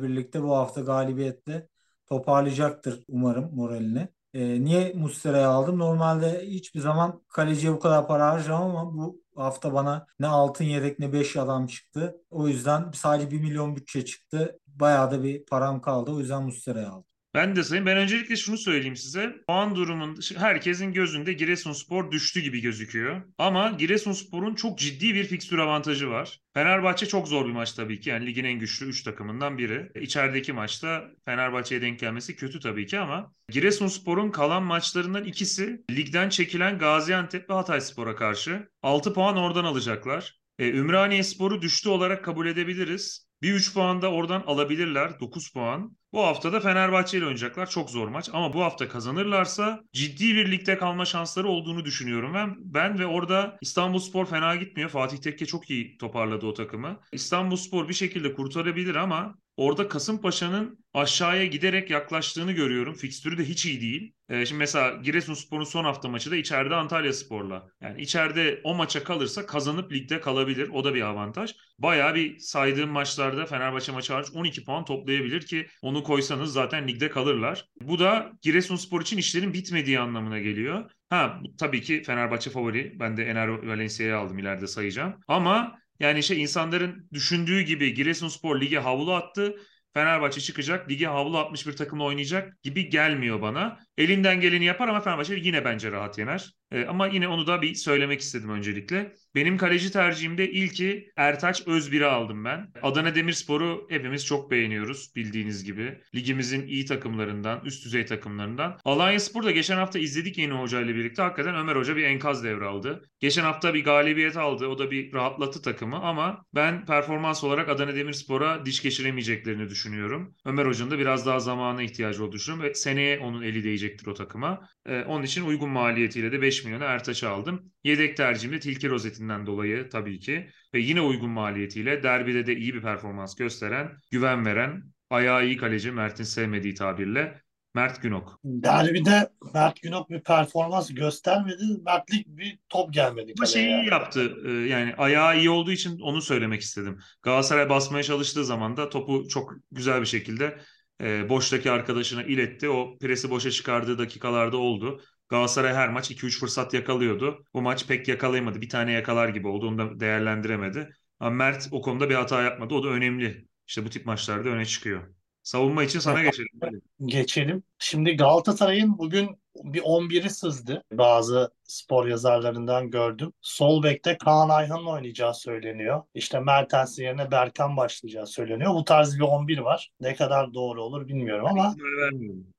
birlikte 0.04 0.44
bu 0.44 0.56
hafta 0.56 0.82
galibiyetle 0.82 1.68
toparlayacaktır 2.06 3.04
umarım 3.08 3.56
moralini. 3.56 4.10
E, 4.34 4.64
niye 4.64 4.94
Muslera'yı 4.94 5.48
aldım? 5.48 5.80
Normalde 5.80 6.48
hiçbir 6.48 6.80
zaman 6.80 7.24
kaleciye 7.30 7.74
bu 7.74 7.80
kadar 7.80 8.08
para 8.08 8.28
harcamam 8.32 8.76
ama 8.76 8.94
bu 8.98 9.22
hafta 9.36 9.74
bana 9.74 10.08
ne 10.20 10.28
altın 10.28 10.66
yedek 10.66 11.00
ne 11.00 11.14
5 11.14 11.38
adam 11.38 11.68
çıktı. 11.68 12.22
O 12.30 12.48
yüzden 12.48 12.92
sadece 12.92 13.32
1 13.32 13.40
milyon 13.42 13.76
bütçe 13.76 14.06
çıktı. 14.06 14.60
Bayağı 14.68 15.12
da 15.12 15.24
bir 15.24 15.46
param 15.46 15.82
kaldı. 15.82 16.12
O 16.12 16.20
yüzden 16.20 16.44
Muslera'yı 16.44 16.90
aldım. 16.90 17.07
Ben 17.38 17.56
de 17.56 17.64
sayayım. 17.64 17.86
Ben 17.86 17.98
öncelikle 17.98 18.36
şunu 18.36 18.58
söyleyeyim 18.58 18.96
size. 18.96 19.36
Puan 19.48 19.76
durumun 19.76 20.20
herkesin 20.38 20.94
gözünde 20.94 21.34
Giresunspor 21.34 22.12
düştü 22.12 22.40
gibi 22.40 22.62
gözüküyor. 22.62 23.22
Ama 23.38 23.70
Giresunspor'un 23.70 24.56
çok 24.56 24.80
ciddi 24.80 25.14
bir 25.14 25.24
fikstür 25.24 25.58
avantajı 25.58 26.10
var. 26.10 26.40
Fenerbahçe 26.54 27.06
çok 27.06 27.28
zor 27.28 27.46
bir 27.46 27.52
maç 27.52 27.74
tabii 27.74 28.00
ki. 28.00 28.10
Yani 28.10 28.26
ligin 28.26 28.44
en 28.44 28.60
güçlü 28.60 28.86
3 28.86 29.04
takımından 29.04 29.58
biri. 29.58 29.92
İçerideki 30.02 30.54
maçta 30.54 31.06
Fenerbahçe'ye 31.26 31.82
denk 31.82 32.00
gelmesi 32.00 32.36
kötü 32.36 32.60
tabii 32.60 32.86
ki 32.86 33.00
ama 33.00 33.34
Giresunspor'un 33.50 34.32
kalan 34.32 34.64
maçlarından 34.64 35.24
ikisi 35.24 35.82
ligden 35.92 36.30
çekilen 36.30 36.78
Gaziantep 36.78 37.50
ve 37.50 37.54
Hatayspor'a 37.54 38.16
karşı. 38.16 38.70
6 38.84 39.14
puan 39.14 39.38
oradan 39.38 39.66
alacaklar. 39.66 40.40
E, 40.60 40.70
Ümraniye 40.70 41.24
Spor'u 41.24 41.62
düştü 41.62 41.90
olarak 41.90 42.26
kabul 42.26 42.48
edebiliriz. 42.48 43.28
Bir 43.42 43.54
3 43.54 43.74
puan 43.74 44.02
da 44.02 44.12
oradan 44.12 44.44
alabilirler. 44.48 45.20
9 45.20 45.52
puan. 45.52 45.97
Bu 46.14 46.24
hafta 46.24 46.54
da 46.54 46.60
Fenerbahçe 46.60 47.18
ile 47.18 47.26
oynayacaklar. 47.26 47.70
Çok 47.70 47.90
zor 47.90 48.08
maç 48.08 48.30
ama 48.34 48.54
bu 48.54 48.64
hafta 48.64 48.90
kazanırlarsa 48.90 49.84
ciddi 49.94 50.36
bir 50.36 50.52
ligde 50.52 50.78
kalma 50.78 51.06
şansları 51.06 51.48
olduğunu 51.48 51.86
düşünüyorum. 51.86 52.34
Ben, 52.34 52.56
ben 52.60 53.00
ve 53.00 53.06
orada 53.06 53.58
İstanbulspor 53.62 54.26
fena 54.26 54.56
gitmiyor. 54.56 54.90
Fatih 54.90 55.18
Tekke 55.18 55.46
çok 55.46 55.70
iyi 55.70 55.98
toparladı 55.98 56.46
o 56.46 56.54
takımı. 56.54 57.00
İstanbulspor 57.12 57.90
bir 57.90 57.94
şekilde 57.94 58.34
kurtarabilir 58.34 58.96
ama 58.96 59.36
orada 59.58 59.88
Kasımpaşa'nın 59.88 60.86
aşağıya 60.94 61.46
giderek 61.46 61.90
yaklaştığını 61.90 62.52
görüyorum. 62.52 62.94
Fikstürü 62.94 63.38
de 63.38 63.44
hiç 63.44 63.66
iyi 63.66 63.82
değil. 63.82 64.14
Ee, 64.30 64.46
şimdi 64.46 64.60
mesela 64.60 64.92
Giresunspor'un 65.04 65.64
son 65.64 65.84
hafta 65.84 66.10
maçı 66.10 66.32
da 66.32 66.36
içeride 66.36 66.76
Antalya 66.76 67.14
Spor'la. 67.14 67.68
Yani 67.82 68.02
içeride 68.02 68.62
o 68.64 68.76
maça 68.76 69.04
kalırsa 69.04 69.46
kazanıp 69.46 69.92
ligde 69.92 70.22
kalabilir. 70.22 70.70
O 70.70 70.84
da 70.84 70.94
bir 70.94 71.02
avantaj. 71.02 71.56
Bayağı 71.80 72.16
bir 72.16 72.40
saydığım 72.40 72.90
maçlarda 72.90 73.46
Fenerbahçe 73.46 73.92
maçı 73.92 74.14
hariç 74.14 74.28
12 74.34 74.64
puan 74.64 74.86
toplayabilir 74.86 75.42
ki 75.42 75.68
onu 75.82 76.04
koysanız 76.04 76.54
zaten 76.54 76.88
ligde 76.88 77.10
kalırlar. 77.10 77.66
Bu 77.82 78.00
da 78.00 78.32
Giresunspor 78.42 79.02
için 79.02 79.18
işlerin 79.18 79.54
bitmediği 79.54 80.00
anlamına 80.00 80.40
geliyor. 80.40 80.92
Ha 81.10 81.42
tabii 81.60 81.82
ki 81.82 82.04
Fenerbahçe 82.04 82.50
favori. 82.50 83.00
Ben 83.00 83.18
de 83.18 83.26
Ener 83.26 83.48
Valencia'yı 83.48 84.18
aldım 84.18 84.40
ileride 84.40 84.68
sayacağım. 84.68 85.14
Ama 85.28 85.80
yani 86.00 86.24
şey 86.24 86.42
insanların 86.42 87.10
düşündüğü 87.14 87.62
gibi 87.62 87.94
Giresunspor 87.94 88.62
lige 88.62 88.80
havlu 88.80 89.14
attı. 89.14 89.56
Fenerbahçe 89.94 90.42
çıkacak, 90.42 90.90
lige 90.90 91.08
havlu 91.08 91.38
atmış 91.38 91.68
bir 91.68 91.76
takımla 91.76 92.04
oynayacak 92.04 92.64
gibi 92.64 92.90
gelmiyor 92.90 93.42
bana. 93.42 93.80
Elinden 93.98 94.42
geleni 94.42 94.66
yapar 94.66 94.88
ama 94.88 95.02
Fenerbahçe 95.02 95.36
yine 95.36 95.66
bence 95.66 95.92
rahat 95.92 96.18
yener. 96.18 96.54
E, 96.72 96.86
ama 96.86 97.08
yine 97.08 97.28
onu 97.28 97.48
da 97.48 97.62
bir 97.62 97.76
söylemek 97.76 98.22
istedim 98.22 98.50
öncelikle. 98.50 99.16
Benim 99.36 99.58
kaleci 99.58 99.92
tercihimde 99.92 100.52
ilki 100.52 101.12
Ertaç 101.16 101.68
Özbir'i 101.68 102.06
aldım 102.06 102.46
ben. 102.46 102.72
Adana 102.82 103.16
Demirspor'u 103.16 103.88
hepimiz 103.90 104.26
çok 104.26 104.52
beğeniyoruz 104.52 105.16
bildiğiniz 105.16 105.64
gibi. 105.64 106.02
Ligimizin 106.16 106.68
iyi 106.68 106.86
takımlarından, 106.86 107.62
üst 107.66 107.86
düzey 107.86 108.06
takımlarından. 108.06 108.80
Alanya 108.86 109.20
Spor 109.20 109.44
da 109.44 109.52
geçen 109.52 109.78
hafta 109.78 110.00
izledik 110.00 110.38
yeni 110.38 110.54
hocayla 110.54 110.96
birlikte. 110.96 111.22
Hakikaten 111.22 111.56
Ömer 111.56 111.76
Hoca 111.76 111.96
bir 111.96 112.04
enkaz 112.04 112.44
devraldı. 112.44 113.10
Geçen 113.20 113.44
hafta 113.44 113.74
bir 113.74 113.84
galibiyet 113.84 114.38
aldı. 114.38 114.68
O 114.68 114.80
da 114.80 114.92
bir 114.92 115.14
rahatlattı 115.14 115.62
takımı 115.62 116.00
ama 116.00 116.46
ben 116.56 116.86
performans 116.86 117.44
olarak 117.44 117.70
Adana 117.70 117.96
Demirspor'a 117.96 118.66
diş 118.66 118.82
geçiremeyeceklerini 118.82 119.70
düşünüyorum. 119.70 120.36
Ömer 120.46 120.66
Hoca'nın 120.66 120.92
da 120.92 121.00
biraz 121.00 121.26
daha 121.26 121.40
zamana 121.40 121.84
ihtiyacı 121.84 122.24
olduğunu 122.24 122.32
düşünüyorum 122.34 122.70
ve 122.70 122.74
seneye 122.74 123.20
onun 123.20 123.42
eli 123.42 123.64
değecektir 123.64 124.08
o 124.08 124.14
takıma. 124.14 124.70
Ee, 124.86 125.04
onun 125.04 125.24
için 125.24 125.46
uygun 125.46 125.70
maliyetiyle 125.70 126.32
de 126.32 126.42
5 126.42 126.57
milyona 126.66 126.86
Ertaç'ı 126.86 127.30
aldım. 127.30 127.72
Yedek 127.84 128.18
tercihim 128.18 128.56
de 128.56 128.60
Tilki 128.60 128.90
rozetinden 128.90 129.46
dolayı 129.46 129.90
tabii 129.90 130.20
ki. 130.20 130.50
Ve 130.74 130.80
yine 130.80 131.02
uygun 131.02 131.30
maliyetiyle 131.30 132.04
derbide 132.04 132.48
de 132.48 132.56
iyi 132.56 132.74
bir 132.74 132.82
performans 132.82 133.36
gösteren, 133.36 133.98
güven 134.12 134.46
veren, 134.46 134.84
ayağı 135.10 135.46
iyi 135.46 135.58
kaleci 135.58 135.92
Mert'in 135.92 136.24
sevmediği 136.24 136.74
tabirle 136.74 137.42
Mert 137.76 138.02
Günok. 138.02 138.40
Derbide 138.44 139.30
Mert 139.54 139.82
Günok 139.82 140.10
bir 140.10 140.20
performans 140.20 140.94
göstermedi. 140.94 141.64
Mertlik 141.86 142.28
bir 142.28 142.60
top 142.70 142.94
gelmedi. 142.94 143.34
Ama 143.40 143.46
şeyi 143.46 143.72
yani. 143.72 143.88
yaptı. 143.88 144.38
e, 144.46 144.52
Yani 144.52 144.94
ayağı 144.98 145.38
iyi 145.40 145.50
olduğu 145.50 145.72
için 145.72 146.00
onu 146.00 146.22
söylemek 146.22 146.62
istedim. 146.62 147.00
Galatasaray 147.22 147.70
basmaya 147.70 148.04
çalıştığı 148.04 148.46
zaman 148.46 148.78
da 148.78 148.90
topu 148.90 149.28
çok 149.28 149.54
güzel 149.72 150.02
bir 150.02 150.06
şekilde 150.06 150.58
e, 151.02 151.30
boştaki 151.30 151.72
arkadaşına 151.72 152.24
iletti. 152.24 152.70
O 152.70 152.98
presi 152.98 153.30
boşa 153.30 153.52
çıkardığı 153.52 153.98
dakikalarda 153.98 154.58
oldu. 154.58 155.02
Galatasaray 155.30 155.74
her 155.74 155.90
maç 155.90 156.12
2-3 156.12 156.40
fırsat 156.40 156.74
yakalıyordu. 156.74 157.46
Bu 157.54 157.62
maç 157.62 157.88
pek 157.88 158.08
yakalayamadı. 158.08 158.62
Bir 158.62 158.70
tane 158.70 158.92
yakalar 158.92 159.30
gibi 159.30 159.48
oldu. 159.48 159.68
Onu 159.68 159.78
da 159.78 160.00
değerlendiremedi. 160.00 160.90
Ama 161.20 161.30
Mert 161.36 161.68
o 161.72 161.82
konuda 161.82 162.10
bir 162.10 162.16
hata 162.16 162.42
yapmadı. 162.44 162.74
O 162.74 162.84
da 162.84 162.88
önemli. 162.90 163.48
İşte 163.68 163.86
bu 163.86 163.90
tip 163.90 164.06
maçlarda 164.06 164.50
öne 164.50 164.66
çıkıyor. 164.66 165.17
Savunma 165.48 165.84
için 165.84 166.00
sana 166.00 166.24
geçelim. 166.24 166.82
Geçelim. 167.06 167.64
Şimdi 167.80 168.18
Galatasaray'ın 168.18 168.98
bugün 168.98 169.40
bir 169.56 169.82
11'i 169.82 170.30
sızdı. 170.30 170.84
Bazı 170.92 171.52
spor 171.64 172.08
yazarlarından 172.08 172.92
gördüm. 172.92 173.34
Sol 173.42 173.84
bekte 173.84 174.18
Kaan 174.18 174.50
Ayhan'ın 174.50 174.86
oynayacağı 174.86 175.34
söyleniyor. 175.34 176.04
İşte 176.14 176.40
Mertens 176.40 177.00
yerine 177.00 177.32
Berkan 177.32 177.78
başlayacağı 177.78 178.28
söyleniyor. 178.28 178.74
Bu 178.74 178.84
tarz 178.86 179.16
bir 179.16 179.24
11 179.24 179.58
var. 179.58 179.92
Ne 180.02 180.16
kadar 180.16 180.54
doğru 180.54 180.84
olur 180.84 181.08
bilmiyorum 181.08 181.46
ama 181.46 181.76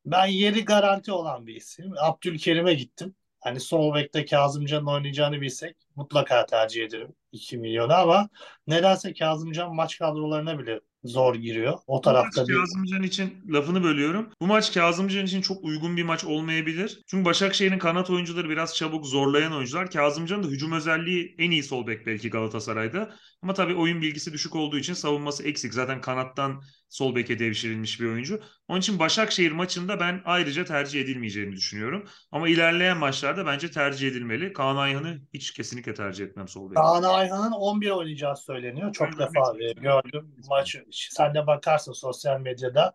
ben 0.04 0.26
yeri 0.26 0.64
garanti 0.64 1.12
olan 1.12 1.47
bir 1.47 1.54
isim. 1.54 1.92
Abdülkerim'e 1.99 2.75
gittim. 2.75 3.14
Hani 3.40 3.61
sol 3.61 3.95
bekte 3.95 4.25
Kazımcan'ın 4.25 4.87
oynayacağını 4.87 5.40
bilsek 5.40 5.76
mutlaka 5.97 6.47
tercih 6.47 6.85
ederim 6.85 7.14
2 7.33 7.59
milyona 7.59 7.97
ama 7.97 8.29
nedense 8.67 9.15
Kazımcan 9.15 9.75
maç 9.75 9.99
kadrolarına 9.99 10.59
bile 10.59 10.81
zor 11.05 11.35
giriyor. 11.35 11.79
O 11.87 12.03
Bu 12.05 12.13
maç 12.13 12.35
tarafta 12.35 12.45
Kazımcan 12.45 13.03
için 13.03 13.45
lafını 13.49 13.83
bölüyorum. 13.83 14.31
Bu 14.41 14.47
maç 14.47 14.75
Kazımcan 14.75 15.27
için 15.27 15.41
çok 15.41 15.65
uygun 15.65 15.97
bir 15.97 16.03
maç 16.03 16.25
olmayabilir. 16.25 17.03
Çünkü 17.07 17.25
Başakşehir'in 17.25 17.79
kanat 17.79 18.11
oyuncuları 18.11 18.49
biraz 18.49 18.75
çabuk 18.75 19.07
zorlayan 19.07 19.53
oyuncular. 19.53 19.91
Kazımcan'ın 19.91 20.43
da 20.43 20.49
hücum 20.49 20.73
özelliği 20.73 21.35
en 21.39 21.51
iyi 21.51 21.63
sol 21.63 21.87
bek 21.87 22.07
belki 22.07 22.31
Galatasaray'da. 22.31 23.15
Ama 23.43 23.55
tabii 23.55 23.75
oyun 23.75 24.03
bilgisi 24.03 24.33
düşük 24.33 24.57
olduğu 24.57 24.79
için 24.79 24.95
savunması 24.95 25.43
eksik. 25.43 25.75
Zaten 25.75 26.01
kanattan 26.01 26.63
sol 26.88 27.14
beke 27.14 27.38
devşirilmiş 27.38 28.00
bir 28.00 28.07
oyuncu. 28.07 28.40
Onun 28.68 28.80
için 28.80 28.99
Başakşehir 28.99 29.52
maçında 29.52 30.00
ben 30.00 30.23
ayrıca 30.25 30.64
tercih 30.64 31.00
edilmeyeceğini 31.00 31.52
düşünüyorum. 31.52 32.04
Ama 32.33 32.49
ilerleyen 32.49 32.99
maçlarda 32.99 33.47
bence 33.47 33.71
tercih 33.71 34.09
edilmeli. 34.09 34.52
Kaan 34.52 34.76
Ayhan'ı 34.76 35.21
hiç 35.35 35.50
kesinlikle 35.52 35.95
tercih 35.95 36.25
etmem 36.25 36.49
sol 36.49 36.71
bek. 36.71 36.76
Kaan 36.76 37.02
Ayhan'ın 37.02 37.52
11 37.52 37.90
oynayacağı 37.90 38.37
söyleniyor. 38.37 38.92
Çok 38.92 39.09
Evet, 39.09 39.18
defa 39.18 39.52
evet. 39.61 39.78
e, 39.78 39.80
gördüm 39.80 40.35
maçı. 40.49 40.85
Sen 40.90 41.35
de 41.35 41.47
bakarsın 41.47 41.92
sosyal 41.92 42.40
medyada 42.40 42.95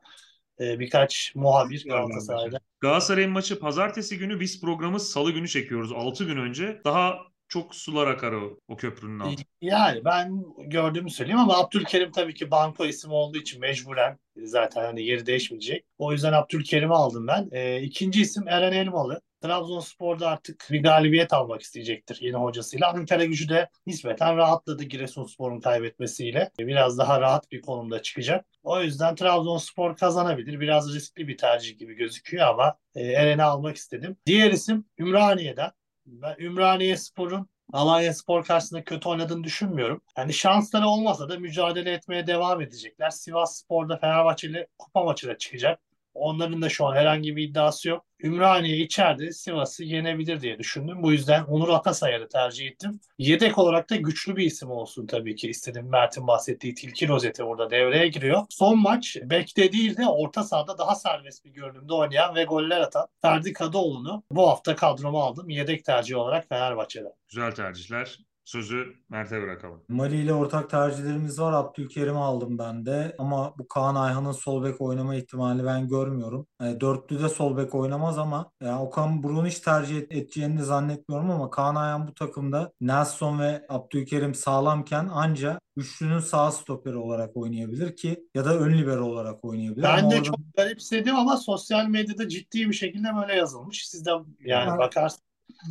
e, 0.59 0.79
birkaç 0.79 1.31
muhabir 1.35 1.85
Galatasaray'da. 1.87 2.59
Galatasaray'ın 2.79 3.31
maçı 3.31 3.59
pazartesi 3.59 4.17
günü 4.17 4.39
biz 4.39 4.61
programı 4.61 4.99
salı 4.99 5.31
günü 5.31 5.47
çekiyoruz. 5.47 5.91
6 5.91 6.23
gün 6.23 6.37
önce. 6.37 6.81
Daha 6.85 7.17
çok 7.53 7.75
sular 7.75 8.07
akar 8.07 8.31
o, 8.31 8.59
o 8.67 8.75
köprünün 8.75 9.19
altı. 9.19 9.43
Yani 9.61 10.05
ben 10.05 10.45
gördüğümü 10.57 11.09
söyleyeyim 11.09 11.39
ama 11.39 11.57
Abdülkerim 11.57 12.11
tabii 12.11 12.33
ki 12.33 12.51
banko 12.51 12.85
isim 12.85 13.11
olduğu 13.11 13.37
için 13.37 13.61
mecburen 13.61 14.19
zaten 14.37 14.83
hani 14.83 15.03
yeri 15.03 15.25
değişmeyecek. 15.25 15.85
O 15.97 16.11
yüzden 16.11 16.33
Abdülkerim'i 16.33 16.93
aldım 16.93 17.27
ben. 17.27 17.49
E, 17.51 17.81
ikinci 17.81 18.21
isim 18.21 18.47
Eren 18.47 18.71
Elmalı. 18.71 19.21
Trabzonspor'da 19.41 20.29
artık 20.29 20.67
bir 20.71 20.83
galibiyet 20.83 21.33
almak 21.33 21.61
isteyecektir 21.61 22.17
yeni 22.21 22.35
hocasıyla. 22.35 22.93
Ankara 22.93 23.25
gücü 23.25 23.49
de 23.49 23.69
nispeten 23.87 24.37
rahatladı 24.37 24.83
Giresunspor'un 24.83 25.59
kaybetmesiyle. 25.59 26.51
Biraz 26.59 26.97
daha 26.97 27.21
rahat 27.21 27.51
bir 27.51 27.61
konumda 27.61 28.01
çıkacak. 28.01 28.45
O 28.63 28.81
yüzden 28.81 29.15
Trabzonspor 29.15 29.97
kazanabilir. 29.97 30.59
Biraz 30.59 30.95
riskli 30.95 31.27
bir 31.27 31.37
tercih 31.37 31.77
gibi 31.77 31.93
gözüküyor 31.93 32.47
ama 32.47 32.77
e, 32.95 33.01
Eren'i 33.01 33.43
almak 33.43 33.75
istedim. 33.75 34.17
Diğer 34.25 34.51
isim 34.51 34.85
Ümraniye'den. 34.99 35.71
Ben 36.05 36.35
Ümraniye 36.39 36.97
Spor'un 36.97 37.49
Alanya 37.73 38.13
Spor 38.13 38.45
karşısında 38.45 38.83
kötü 38.83 39.09
oynadığını 39.09 39.43
düşünmüyorum. 39.43 40.01
Yani 40.17 40.33
şansları 40.33 40.87
olmasa 40.87 41.29
da 41.29 41.39
mücadele 41.39 41.91
etmeye 41.91 42.27
devam 42.27 42.61
edecekler. 42.61 43.09
Sivas 43.09 43.57
Spor'da 43.57 43.97
Fenerbahçe 43.97 44.47
ile 44.49 44.67
kupa 44.77 45.03
maçına 45.03 45.37
çıkacak. 45.37 45.79
Onların 46.13 46.61
da 46.61 46.69
şu 46.69 46.85
an 46.85 46.95
herhangi 46.95 47.35
bir 47.35 47.43
iddiası 47.43 47.89
yok. 47.89 48.05
Ümraniye 48.23 48.77
içeride 48.77 49.31
Sivas'ı 49.31 49.83
yenebilir 49.83 50.41
diye 50.41 50.59
düşündüm. 50.59 51.03
Bu 51.03 51.11
yüzden 51.11 51.43
Onur 51.43 51.69
Atasayar'ı 51.69 52.29
tercih 52.29 52.67
ettim. 52.67 52.99
Yedek 53.17 53.57
olarak 53.57 53.89
da 53.89 53.95
güçlü 53.95 54.35
bir 54.35 54.45
isim 54.45 54.71
olsun 54.71 55.07
tabii 55.07 55.35
ki 55.35 55.49
istedim. 55.49 55.89
Mert'in 55.89 56.27
bahsettiği 56.27 56.75
Tilki 56.75 57.07
Rozeti 57.07 57.45
burada 57.45 57.69
devreye 57.69 58.07
giriyor. 58.07 58.45
Son 58.49 58.81
maç 58.81 59.17
bekte 59.23 59.71
değil 59.71 59.97
de 59.97 60.07
orta 60.07 60.43
sahada 60.43 60.77
daha 60.77 60.95
serbest 60.95 61.45
bir 61.45 61.51
görünümde 61.51 61.93
oynayan 61.93 62.35
ve 62.35 62.43
goller 62.43 62.81
atan 62.81 63.07
Ferdi 63.21 63.53
Kadıoğlu'nu 63.53 64.23
bu 64.31 64.49
hafta 64.49 64.75
kadroma 64.75 65.23
aldım. 65.23 65.49
Yedek 65.49 65.85
tercih 65.85 66.17
olarak 66.17 66.49
Fenerbahçe'den. 66.49 67.13
Güzel 67.27 67.51
tercihler. 67.51 68.19
Sözü 68.45 68.93
Mert'e 69.09 69.41
bırakalım. 69.41 69.81
Mali 69.89 70.15
ile 70.15 70.33
ortak 70.33 70.69
tercihlerimiz 70.69 71.39
var. 71.39 71.53
Abdülkerim'i 71.53 72.17
aldım 72.19 72.57
ben 72.57 72.85
de. 72.85 73.15
Ama 73.19 73.53
bu 73.57 73.67
Kaan 73.67 73.95
Ayhan'ın 73.95 74.31
sol 74.31 74.63
bek 74.63 74.81
oynama 74.81 75.15
ihtimali 75.15 75.65
ben 75.65 75.87
görmüyorum. 75.87 76.47
Yani 76.61 76.81
dörtlüde 76.81 77.29
sol 77.29 77.57
bek 77.57 77.75
oynamaz 77.75 78.17
ama 78.17 78.51
yani 78.61 78.81
Okan 78.81 79.23
Buruk'un 79.23 79.45
hiç 79.45 79.59
tercih 79.59 79.97
et- 79.97 80.11
edeceğini 80.11 80.59
de 80.59 80.63
zannetmiyorum 80.63 81.31
ama 81.31 81.49
Kaan 81.49 81.75
Ayhan 81.75 82.07
bu 82.07 82.13
takımda 82.13 82.71
Nelson 82.81 83.39
ve 83.39 83.65
Abdülkerim 83.69 84.35
sağlamken 84.35 85.07
anca 85.13 85.59
üçlünün 85.75 86.19
sağ 86.19 86.51
stoperi 86.51 86.97
olarak 86.97 87.37
oynayabilir 87.37 87.95
ki 87.95 88.27
ya 88.35 88.45
da 88.45 88.57
ön 88.57 88.77
libero 88.77 89.05
olarak 89.05 89.45
oynayabilir. 89.45 89.83
Ben 89.83 89.99
ama 89.99 90.11
de 90.11 90.15
orada- 90.15 90.23
çok 90.23 90.35
garipsedim 90.57 91.15
ama 91.15 91.37
sosyal 91.37 91.85
medyada 91.87 92.29
ciddi 92.29 92.67
bir 92.69 92.73
şekilde 92.73 93.07
böyle 93.21 93.35
yazılmış. 93.35 93.87
Siz 93.87 94.05
de 94.05 94.09
yani 94.45 94.69
Evet. 94.69 94.79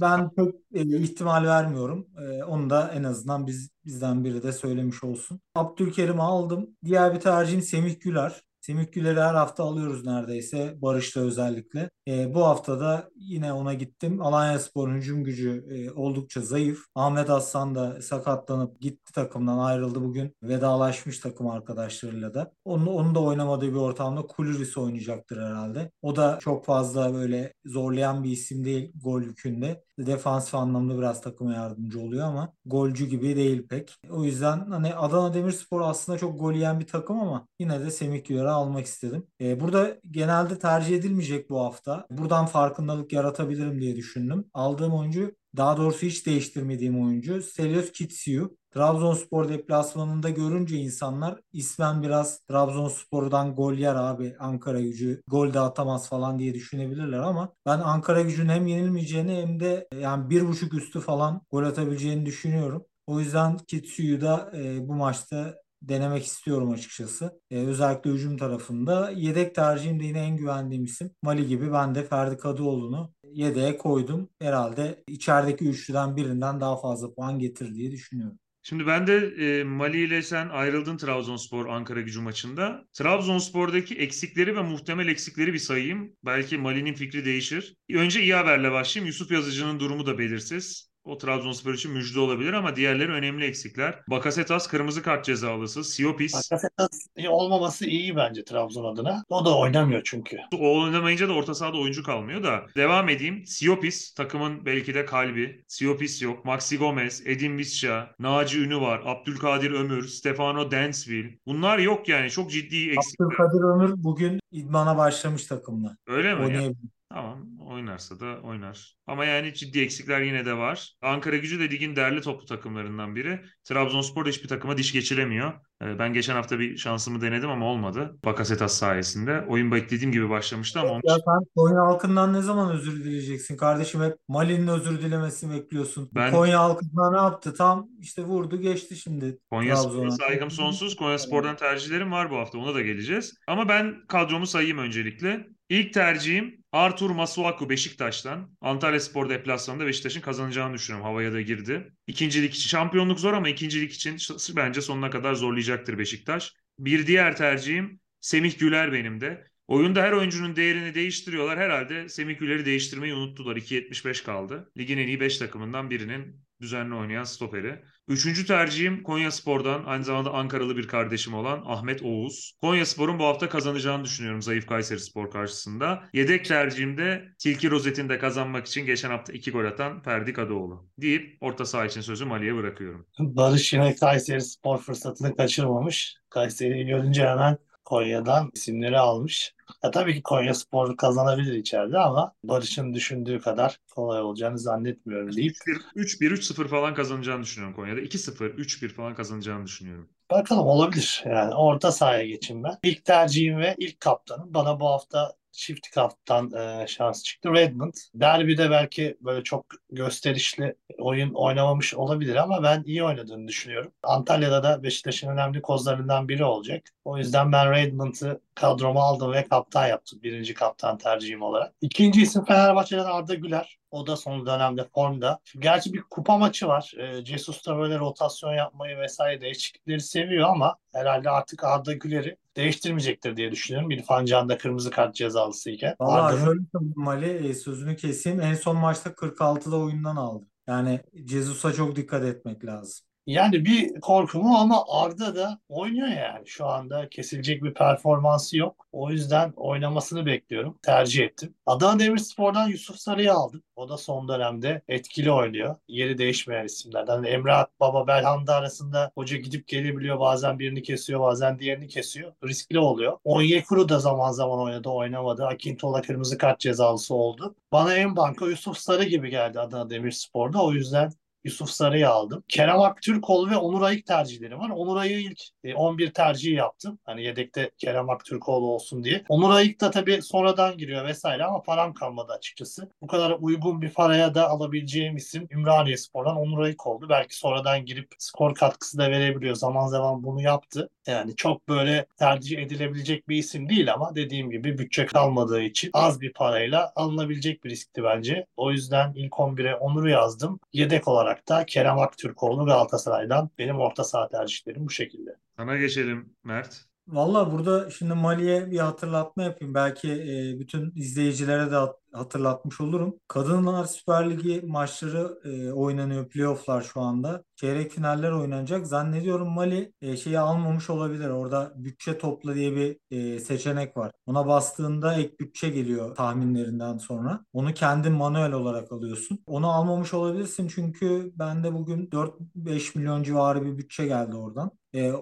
Ben 0.01 0.31
pek 0.31 0.55
e, 0.75 0.81
ihtimal 1.03 1.45
vermiyorum. 1.45 2.07
E, 2.19 2.45
onu 2.45 2.71
da 2.71 2.93
en 2.95 3.03
azından 3.05 3.47
biz 3.47 3.71
bizden 3.85 4.25
biri 4.25 4.43
de 4.43 4.53
söylemiş 4.53 5.05
olsun. 5.05 5.41
Abdülkerim'i 5.55 6.23
aldım. 6.23 6.77
Diğer 6.85 7.15
bir 7.15 7.21
tercihim 7.21 7.63
Semih 7.63 8.01
Güler. 8.01 8.43
Semih 8.63 8.87
her 8.97 9.35
hafta 9.35 9.65
alıyoruz 9.65 10.07
neredeyse. 10.07 10.75
Barış'ta 10.83 11.21
özellikle. 11.21 11.91
E, 12.09 12.35
bu 12.35 12.45
hafta 12.45 12.81
da 12.81 13.11
yine 13.17 13.53
ona 13.53 13.75
gittim. 13.75 14.23
Alanyaspor'un 14.23 14.95
hücum 14.95 15.25
gücü 15.25 15.65
e, 15.71 15.91
oldukça 15.91 16.41
zayıf. 16.41 16.85
Ahmet 16.95 17.31
Aslan 17.31 17.75
da 17.75 18.03
sakatlanıp 18.03 18.81
gitti 18.81 19.13
takımdan 19.13 19.59
ayrıldı 19.59 20.03
bugün. 20.03 20.37
Vedalaşmış 20.43 21.19
takım 21.19 21.49
arkadaşlarıyla 21.49 22.35
da. 22.35 22.53
Onun, 22.65 22.87
onun 22.87 23.15
da 23.15 23.21
oynamadığı 23.23 23.69
bir 23.71 23.77
ortamda 23.77 24.23
Kuluris 24.23 24.79
oynayacaktır 24.79 25.37
herhalde. 25.37 25.91
O 26.03 26.17
da 26.17 26.39
çok 26.43 26.65
fazla 26.65 27.15
böyle 27.15 27.53
zorlayan 27.67 28.25
bir 28.25 28.31
isim 28.31 28.65
değil 28.65 28.93
gol 29.05 29.23
yükünde. 29.23 29.85
Defansif 29.99 30.55
anlamda 30.55 30.99
biraz 30.99 31.21
takıma 31.21 31.53
yardımcı 31.53 32.01
oluyor 32.01 32.27
ama 32.27 32.53
golcü 32.65 33.07
gibi 33.07 33.37
değil 33.37 33.69
pek. 33.69 33.97
O 34.11 34.25
yüzden 34.25 34.71
hani 34.71 34.95
Adana 34.95 35.35
Demirspor 35.35 35.81
aslında 35.81 36.19
çok 36.19 36.41
gol 36.41 36.53
yiyen 36.53 36.81
bir 36.81 36.87
takım 36.87 37.21
ama 37.21 37.49
yine 37.61 37.81
de 37.81 37.91
Semih 37.91 38.25
Güler'i 38.53 38.59
almak 38.59 38.87
istedim. 38.87 39.27
Ee, 39.41 39.61
burada 39.61 39.97
genelde 40.11 40.59
tercih 40.59 40.97
edilmeyecek 40.97 41.51
bu 41.51 41.61
hafta. 41.61 42.07
Buradan 42.11 42.47
farkındalık 42.47 43.13
yaratabilirim 43.13 43.81
diye 43.81 43.97
düşündüm. 43.97 44.45
Aldığım 44.55 44.95
oyuncu 44.95 45.35
daha 45.57 45.77
doğrusu 45.77 46.07
hiç 46.07 46.27
değiştirmediğim 46.27 47.05
oyuncu 47.05 47.43
Stelios 47.43 47.93
Kitsiou. 47.93 48.57
Trabzonspor 48.75 49.49
deplasmanında 49.49 50.31
görünce 50.31 50.77
insanlar 50.77 51.41
ismen 51.53 52.03
biraz 52.03 52.39
Trabzonspor'dan 52.39 53.55
gol 53.55 53.75
yer 53.75 53.95
abi 53.95 54.35
Ankara 54.39 54.81
gücü 54.81 55.23
gol 55.29 55.53
de 55.53 55.61
atamaz 55.61 56.09
falan 56.09 56.39
diye 56.39 56.55
düşünebilirler 56.55 57.19
ama 57.19 57.53
ben 57.67 57.79
Ankara 57.79 58.23
gücünün 58.23 58.49
hem 58.49 58.67
yenilmeyeceğini 58.67 59.43
hem 59.43 59.61
de 59.61 59.89
yani 60.01 60.31
bir 60.31 60.49
buçuk 60.49 60.75
üstü 60.75 61.01
falan 61.01 61.43
gol 61.51 61.63
atabileceğini 61.63 62.27
düşünüyorum. 62.27 62.85
O 63.07 63.21
yüzden 63.21 63.59
Kitsiou'yu 63.59 64.21
da 64.21 64.53
e, 64.57 64.89
bu 64.89 64.95
maçta 64.95 65.62
denemek 65.89 66.25
istiyorum 66.25 66.71
açıkçası. 66.71 67.41
E, 67.51 67.57
özellikle 67.57 68.11
hücum 68.11 68.37
tarafında. 68.37 69.11
Yedek 69.11 69.55
tercihim 69.55 70.01
de 70.01 70.05
yine 70.05 70.19
en 70.19 70.37
güvendiğim 70.37 70.85
isim. 70.85 71.11
Mali 71.23 71.47
gibi 71.47 71.73
ben 71.73 71.95
de 71.95 72.05
Ferdi 72.05 72.37
Kadıoğlu'nu 72.39 73.13
yedeğe 73.33 73.79
koydum. 73.79 74.29
Herhalde 74.41 75.05
içerideki 75.09 75.69
üçlüden 75.69 76.17
birinden 76.17 76.61
daha 76.61 76.81
fazla 76.81 77.15
puan 77.15 77.39
getir 77.39 77.75
diye 77.75 77.91
düşünüyorum. 77.91 78.39
Şimdi 78.65 78.87
ben 78.87 79.07
de 79.07 79.17
e, 79.17 79.65
Mali 79.65 80.05
ile 80.05 80.23
sen 80.23 80.49
ayrıldın 80.49 80.97
Trabzonspor 80.97 81.67
Ankara 81.67 82.01
gücü 82.01 82.21
maçında. 82.21 82.85
Trabzonspor'daki 82.93 83.95
eksikleri 83.95 84.57
ve 84.57 84.63
muhtemel 84.63 85.09
eksikleri 85.09 85.53
bir 85.53 85.59
sayayım. 85.59 86.13
Belki 86.25 86.59
Mali'nin 86.59 86.95
fikri 86.95 87.25
değişir. 87.25 87.77
Önce 87.93 88.23
iyi 88.23 88.35
haberle 88.35 88.73
başlayayım. 88.73 89.07
Yusuf 89.07 89.31
Yazıcı'nın 89.31 89.81
durumu 89.81 90.07
da 90.07 90.19
belirsiz. 90.19 90.92
O 91.05 91.19
Trabzonspor 91.19 91.75
için 91.75 91.93
müjde 91.93 92.21
olabilir 92.21 92.53
ama 92.53 92.77
diğerleri 92.77 93.13
önemli 93.13 93.45
eksikler. 93.45 93.99
Bakasetas 94.09 94.67
kırmızı 94.67 95.03
kart 95.03 95.25
cezalısı. 95.25 95.85
Siopis 95.85 96.35
Bakasetas 96.35 97.07
olmaması 97.29 97.87
iyi 97.87 98.17
bence 98.17 98.45
Trabzon 98.45 98.95
adına. 98.95 99.25
O 99.29 99.45
da 99.45 99.59
oynamıyor 99.59 100.03
çünkü. 100.05 100.37
O 100.59 100.81
oynamayınca 100.81 101.29
da 101.29 101.33
orta 101.33 101.55
sahada 101.55 101.79
oyuncu 101.79 102.03
kalmıyor 102.03 102.43
da. 102.43 102.67
Devam 102.77 103.09
edeyim. 103.09 103.43
Siopis 103.47 104.15
takımın 104.15 104.67
belki 104.67 104.95
de 104.95 105.05
kalbi. 105.05 105.65
Siopis 105.69 106.23
yok. 106.23 106.45
Maxi 106.45 106.79
Gomez, 106.79 107.23
Edin 107.27 107.59
Visca, 107.59 108.15
Naci 108.19 108.61
Ünü 108.61 108.81
var. 108.81 109.03
Abdülkadir 109.05 109.71
Ömür, 109.71 110.09
Stefano 110.09 110.71
Densville. 110.71 111.39
Bunlar 111.47 111.79
yok 111.79 112.09
yani. 112.09 112.31
Çok 112.31 112.51
ciddi 112.51 112.91
eksik. 112.91 113.21
Abdülkadir 113.21 113.61
Ömür 113.75 113.95
bugün 113.97 114.41
idmana 114.53 114.97
başlamış 114.97 115.47
takımla. 115.47 115.97
Öyle 116.07 116.35
mi? 116.35 116.41
Ya, 116.41 116.47
Oynayabilir. 116.47 116.77
Tamam 117.15 117.49
oynar. 117.61 117.73
oynarsa 117.93 118.21
da 118.21 118.41
oynar. 118.43 118.97
Ama 119.07 119.25
yani 119.25 119.55
ciddi 119.55 119.81
eksikler 119.81 120.21
yine 120.21 120.45
de 120.47 120.57
var. 120.57 120.93
Ankara 121.03 121.37
gücü 121.37 121.61
de 121.61 121.71
ligin 121.71 121.97
değerli 121.97 122.21
toplu 122.21 122.47
takımlarından 122.47 123.17
biri. 123.17 123.41
Trabzonspor 123.65 124.27
hiçbir 124.27 124.49
takıma 124.49 124.77
diş 124.79 124.93
geçiremiyor. 124.93 125.53
Ee, 125.83 125.99
Ben 125.99 126.13
geçen 126.13 126.35
hafta 126.35 126.59
bir 126.59 126.77
şansımı 126.77 127.21
denedim 127.21 127.51
ama 127.51 127.67
olmadı. 127.67 128.17
Bakasetas 128.25 128.75
sayesinde. 128.79 129.45
Oyun 129.49 129.73
beklediğim 129.73 130.13
gibi 130.13 130.31
başlamıştı 130.31 130.81
ama 130.81 130.91
Ya 131.05 131.15
sen 131.15 131.47
Konya 131.57 131.81
halkından 131.81 132.33
ne 132.33 132.43
zaman 132.43 132.71
özür 132.73 133.05
dileyeceksin 133.05 133.57
kardeşim? 133.57 134.03
Hep 134.03 134.17
Mali'nin 134.29 134.69
özür 134.69 135.03
dilemesini 135.03 135.55
bekliyorsun. 135.55 136.09
Ben- 136.15 136.33
Konya 136.33 136.61
halkından 136.61 137.13
ne 137.13 137.17
yaptı? 137.17 137.55
Tam 137.55 137.89
işte 138.01 138.23
vurdu 138.23 138.61
geçti 138.61 138.97
şimdi 138.97 139.39
Konya 139.51 139.77
Spor'a 139.77 140.11
saygım 140.11 140.51
sonsuz. 140.51 140.97
Konya 140.97 141.19
Spor'dan 141.19 141.57
tercihlerim 141.57 142.13
var 142.13 142.31
bu 142.31 142.37
hafta. 142.37 142.59
Ona 142.59 142.75
da 142.75 142.81
geleceğiz. 142.83 143.35
Ama 143.47 143.69
ben 143.69 144.07
kadromu 144.09 144.47
sayayım 144.47 144.79
öncelikle. 144.79 145.47
İlk 145.73 145.95
tercihim 145.95 146.65
Artur 146.73 147.11
Masuaku 147.11 147.71
Beşiktaş'tan. 147.71 148.57
Antalya 148.61 149.01
Spor 149.01 149.29
deplasmanında 149.29 149.87
Beşiktaş'ın 149.87 150.21
kazanacağını 150.21 150.75
düşünüyorum. 150.75 151.07
Havaya 151.07 151.33
da 151.33 151.41
girdi. 151.41 151.93
İkincilik 152.07 152.55
için 152.55 152.69
şampiyonluk 152.69 153.21
zor 153.21 153.33
ama 153.33 153.49
ikincilik 153.49 153.93
için 153.93 154.17
bence 154.57 154.81
sonuna 154.81 155.11
kadar 155.11 155.35
zorlayacaktır 155.35 155.99
Beşiktaş. 155.99 156.53
Bir 156.79 157.07
diğer 157.07 157.37
tercihim 157.37 158.01
Semih 158.21 158.59
Güler 158.59 158.93
benim 158.93 159.21
de. 159.21 159.47
Oyunda 159.69 160.03
her 160.03 160.13
oyuncunun 160.13 160.57
değerini 160.57 160.95
değiştiriyorlar. 160.95 161.59
Herhalde 161.59 162.09
Semih 162.09 162.39
Güler'i 162.39 162.65
değiştirmeyi 162.65 163.15
unuttular. 163.15 163.57
2.75 163.57 164.25
kaldı. 164.25 164.73
Ligin 164.79 164.99
en 164.99 165.09
iyi 165.09 165.21
5 165.21 165.39
takımından 165.39 165.91
birinin 165.91 166.45
düzenli 166.63 166.95
oynayan 166.95 167.25
stoperi. 167.25 167.83
Üçüncü 168.09 168.47
tercihim 168.47 169.03
Konya 169.03 169.31
Spor'dan 169.31 169.85
aynı 169.85 170.05
zamanda 170.05 170.33
Ankaralı 170.33 170.77
bir 170.77 170.89
kardeşim 170.89 171.35
olan 171.35 171.63
Ahmet 171.67 172.03
Oğuz. 172.03 172.53
Konya 172.61 172.87
Spor'un 172.87 173.19
bu 173.19 173.25
hafta 173.25 173.49
kazanacağını 173.49 174.05
düşünüyorum 174.05 174.43
zayıf 174.43 174.67
Kayseri 174.67 175.01
Spor 175.01 175.31
karşısında. 175.31 176.03
Yedek 176.13 176.45
tercihim 176.45 176.99
de 176.99 177.25
Tilki 177.39 177.71
Rozet'in 177.71 178.09
de 178.09 178.19
kazanmak 178.19 178.67
için 178.67 178.87
geçen 178.87 179.11
hafta 179.11 179.33
iki 179.33 179.51
gol 179.51 179.65
atan 179.65 180.03
Ferdi 180.03 180.33
Kadıoğlu. 180.33 180.89
Deyip 180.99 181.37
orta 181.41 181.65
saha 181.65 181.87
için 181.87 182.01
sözü 182.01 182.25
Mali'ye 182.25 182.57
bırakıyorum. 182.57 183.07
Barış 183.19 183.73
yine 183.73 183.95
Kayseri 183.95 184.41
Spor 184.41 184.79
fırsatını 184.79 185.37
kaçırmamış. 185.37 186.15
Kayseri'yi 186.31 186.87
görünce 186.87 187.29
hemen 187.29 187.59
Konya'dan 187.85 188.51
isimleri 188.55 188.99
almış. 188.99 189.55
Ya 189.85 189.91
tabii 189.91 190.15
ki 190.15 190.23
Konya 190.23 190.55
Spor 190.55 190.97
kazanabilir 190.97 191.53
içeride 191.55 191.99
ama 191.99 192.33
Barış'ın 192.45 192.95
düşündüğü 192.95 193.41
kadar 193.41 193.79
kolay 193.95 194.21
olacağını 194.23 194.59
zannetmiyorum 194.59 195.37
deyip 195.37 195.57
3-1, 195.97 196.33
3-0 196.33 196.69
falan 196.69 196.95
kazanacağını 196.95 197.43
düşünüyorum 197.43 197.77
Konya'da. 197.77 198.01
2-0, 198.01 198.55
3-1 198.55 198.89
falan 198.89 199.15
kazanacağını 199.15 199.67
düşünüyorum. 199.67 200.09
bakalım 200.31 200.67
olabilir. 200.67 201.23
Yani 201.27 201.55
orta 201.55 201.93
sahaya 201.93 202.27
geçeyim 202.27 202.65
ben. 202.65 202.79
İlk 202.83 203.05
tercihim 203.05 203.59
ve 203.59 203.75
ilk 203.79 204.01
kaptanım. 204.01 204.55
Bana 204.55 204.81
bu 204.81 204.87
hafta 204.89 205.33
çift 205.53 205.91
kaptan 205.91 206.53
e, 206.53 206.87
şans 206.89 207.23
çıktı. 207.25 207.53
Redmond. 207.53 207.93
Derbide 208.15 208.71
belki 208.71 209.17
böyle 209.21 209.43
çok 209.45 209.67
gösterişli 209.91 210.75
oyun 210.99 211.35
oynamamış 211.35 211.95
olabilir 211.95 212.37
ama 212.37 212.63
ben 212.63 212.83
iyi 212.87 213.05
oynadığını 213.05 213.49
düşünüyorum. 213.49 213.93
Antalya'da 214.03 214.63
da 214.63 214.83
Beşiktaş'ın 214.83 215.29
önemli 215.29 215.63
kozlarından 215.63 216.29
biri 216.29 216.45
olacak. 216.45 216.83
O 217.05 217.19
yüzden 217.19 217.53
ben 217.53 217.73
Redmond'ı 217.73 218.41
kadroma 218.55 219.03
aldım 219.03 219.33
ve 219.33 219.45
kaptan 219.45 219.87
yaptım. 219.87 220.21
Birinci 220.23 220.55
kaptan 220.55 220.99
tercihim 220.99 221.43
olarak. 221.43 221.75
İkinci 221.81 222.23
isim 222.23 222.45
Fenerbahçe'den 222.45 223.05
Arda 223.05 223.35
Güler. 223.35 223.79
O 223.91 224.07
da 224.07 224.17
son 224.17 224.47
dönemde 224.47 224.85
formda. 224.95 225.39
Gerçi 225.59 225.93
bir 225.93 226.03
kupa 226.03 226.39
maçı 226.39 226.69
var. 226.69 226.93
E, 226.99 227.25
Jesus 227.25 227.67
da 227.67 227.77
böyle 227.79 227.99
rotasyon 227.99 228.53
yapmayı 228.53 228.99
vesaire 228.99 229.41
değişiklikleri 229.41 230.01
seviyor 230.01 230.49
ama 230.49 230.77
herhalde 230.93 231.31
artık 231.31 231.65
Arda 231.65 231.93
Güler'i 231.93 232.37
değiştirmeyecektir 232.57 233.37
diye 233.37 233.53
düşünüyorum. 233.53 233.91
İrfan 233.91 234.25
Can 234.25 234.49
da 234.49 234.59
kırmızı 234.59 234.91
kart 234.91 235.15
cezalısıyken. 235.15 235.95
Vallahi 236.01 236.21
Arda'nın 236.21 236.45
şöyle 236.45 236.61
söyleyeyim 236.73 236.95
Mali 236.97 237.55
sözünü 237.55 237.97
keseyim. 237.97 238.41
En 238.41 238.55
son 238.55 238.77
maçta 238.77 239.11
46'da 239.11 239.77
oyundan 239.77 240.17
aldı. 240.17 240.45
Yani 240.67 241.01
Jesus'a 241.15 241.73
çok 241.73 241.97
dikkat 241.97 242.25
etmek 242.25 242.65
lazım. 242.65 243.07
Yani 243.27 243.65
bir 243.65 244.01
korkumu 244.01 244.57
ama 244.57 244.85
Arda 244.89 245.37
da 245.37 245.59
oynuyor 245.69 246.09
yani. 246.09 246.47
Şu 246.47 246.67
anda 246.67 247.09
kesilecek 247.09 247.63
bir 247.63 247.75
performansı 247.75 248.57
yok. 248.57 248.87
O 248.93 249.11
yüzden 249.11 249.53
oynamasını 249.57 250.27
bekliyorum. 250.27 250.79
Tercih 250.83 251.25
ettim. 251.25 251.55
Adana 251.67 251.99
Demirspor'dan 251.99 252.69
Yusuf 252.69 252.97
Sarı'yı 252.97 253.33
aldım. 253.33 253.63
O 253.77 253.89
da 253.89 253.97
son 253.97 254.29
dönemde 254.29 254.83
etkili 254.89 255.33
oynuyor. 255.33 255.77
Yeri 255.89 256.19
değişmeyen 256.19 256.65
isimlerden. 256.65 257.15
Yani 257.15 257.29
Emre 257.29 257.53
Akbaba, 257.53 258.07
Belhanda 258.07 258.55
arasında 258.55 259.13
hoca 259.15 259.37
gidip 259.37 259.69
gelebiliyor. 259.69 260.21
Bazen 260.21 260.59
birini 260.59 260.83
kesiyor, 260.83 261.21
bazen 261.21 261.59
diğerini 261.59 261.89
kesiyor. 261.89 262.33
Riskli 262.45 262.79
oluyor. 262.79 263.19
Onyekuru 263.25 263.89
da 263.89 263.99
zaman 263.99 264.33
zaman 264.33 264.59
oynadı, 264.59 264.89
oynamadı. 264.89 265.47
Akintola 265.47 266.03
kırmızı 266.03 266.39
kart 266.39 266.61
cezalısı 266.61 267.15
oldu. 267.15 267.55
Bana 267.73 267.95
en 267.95 268.17
banka 268.17 268.47
Yusuf 268.47 268.77
Sarı 268.79 269.05
gibi 269.05 269.31
geldi 269.31 269.61
Adana 269.61 269.91
Demirspor'da. 269.91 270.65
O 270.65 270.73
yüzden 270.73 271.13
Yusuf 271.45 271.71
Sarı'yı 271.71 272.09
aldım. 272.09 272.45
Kerem 272.49 272.81
Aktürkoğlu 272.81 273.51
ve 273.51 273.57
Onur 273.57 273.83
Ayık 273.83 274.07
tercihlerim 274.07 274.59
var. 274.59 274.71
Onur 274.71 274.97
Ayık'ı 274.97 275.31
ilk 275.31 275.41
e, 275.65 275.75
11 275.75 276.13
tercihi 276.13 276.55
yaptım. 276.55 276.99
Hani 277.05 277.25
yedekte 277.25 277.71
Kerem 277.79 278.11
Aktürkoğlu 278.11 278.67
olsun 278.67 279.05
diye. 279.05 279.25
Onur 279.29 279.51
Ayık 279.51 279.81
da 279.81 279.91
tabii 279.91 280.23
sonradan 280.23 280.77
giriyor 280.77 281.07
vesaire 281.07 281.45
ama 281.45 281.63
param 281.63 281.95
kalmadı 281.95 282.33
açıkçası. 282.33 282.89
Bu 283.03 283.07
kadar 283.07 283.37
uygun 283.41 283.83
bir 283.83 283.91
paraya 283.91 284.35
da 284.35 284.49
alabileceğim 284.49 285.17
isim 285.17 285.49
Ümraniye 285.51 285.97
Spor'dan 285.97 286.37
Onur 286.37 286.59
Ayık 286.59 286.87
oldu. 286.87 287.07
Belki 287.09 287.37
sonradan 287.37 287.85
girip 287.85 288.09
skor 288.19 288.55
katkısı 288.55 288.99
da 288.99 289.11
verebiliyor. 289.11 289.55
Zaman 289.55 289.87
zaman 289.87 290.23
bunu 290.23 290.43
yaptı. 290.43 290.89
Yani 291.07 291.37
çok 291.37 291.69
böyle 291.69 292.07
tercih 292.19 292.59
edilebilecek 292.59 293.29
bir 293.29 293.37
isim 293.37 293.69
değil 293.69 293.93
ama 293.93 294.15
dediğim 294.15 294.51
gibi 294.51 294.79
bütçe 294.79 295.07
kalmadığı 295.07 295.63
için 295.63 295.91
az 295.93 296.21
bir 296.21 296.33
parayla 296.33 296.93
alınabilecek 296.97 297.65
bir 297.65 297.71
riskti 297.71 298.05
bence. 298.05 298.47
O 298.57 298.71
yüzden 298.73 299.13
ilk 299.15 299.33
11'e 299.33 299.75
Onur'u 299.75 300.09
yazdım. 300.09 300.61
Yedek 300.73 301.09
olarak 301.09 301.32
da 301.49 301.67
Kerem 301.67 301.99
Aktürkoğlu 301.99 302.67
Galatasaray'dan 302.67 303.51
benim 303.59 303.81
orta 303.81 304.05
saha 304.05 304.29
tercihlerim 304.29 304.87
bu 304.87 304.91
şekilde. 304.91 305.31
Sana 305.57 305.77
geçelim 305.77 306.37
Mert. 306.45 306.92
Valla 307.09 307.53
burada 307.53 307.91
şimdi 307.91 308.15
Mali'ye 308.15 308.71
bir 308.71 308.79
hatırlatma 308.79 309.43
yapayım. 309.43 309.75
Belki 309.75 310.13
e, 310.13 310.61
bütün 310.61 310.93
izleyicilere 310.97 311.71
de 311.71 311.75
hat- 311.75 311.99
hatırlatmış 312.13 312.81
olurum. 312.81 313.15
Kadınlar 313.29 313.85
Süper 313.85 314.31
Ligi 314.31 314.63
maçları 314.67 315.41
e, 315.45 315.73
oynanıyor. 315.73 316.29
Playoff'lar 316.29 316.83
şu 316.83 317.01
anda. 317.01 317.45
Çeyrek 317.57 317.91
finaller 317.93 318.31
oynanacak. 318.31 318.87
Zannediyorum 318.87 319.49
Mali 319.49 319.93
e, 320.03 320.17
şeyi 320.17 320.39
almamış 320.39 320.91
olabilir. 320.91 321.29
Orada 321.29 321.73
bütçe 321.77 322.19
topla 322.19 322.55
diye 322.55 322.77
bir 322.77 322.99
seçenek 323.39 323.97
var. 323.97 324.13
Ona 324.27 324.47
bastığında 324.47 325.15
ek 325.15 325.35
bütçe 325.41 325.69
geliyor 325.71 326.15
tahminlerinden 326.15 326.99
sonra. 326.99 327.45
Onu 327.53 327.75
kendin 327.75 328.13
manuel 328.13 328.53
olarak 328.53 328.93
alıyorsun. 328.93 329.39
Onu 329.47 329.71
almamış 329.73 330.15
olabilirsin 330.15 330.69
çünkü 330.69 331.33
bende 331.37 331.75
bugün 331.75 332.07
4-5 332.07 332.99
milyon 332.99 333.23
civarı 333.23 333.65
bir 333.65 333.79
bütçe 333.79 334.07
geldi 334.07 334.37
oradan. 334.37 334.71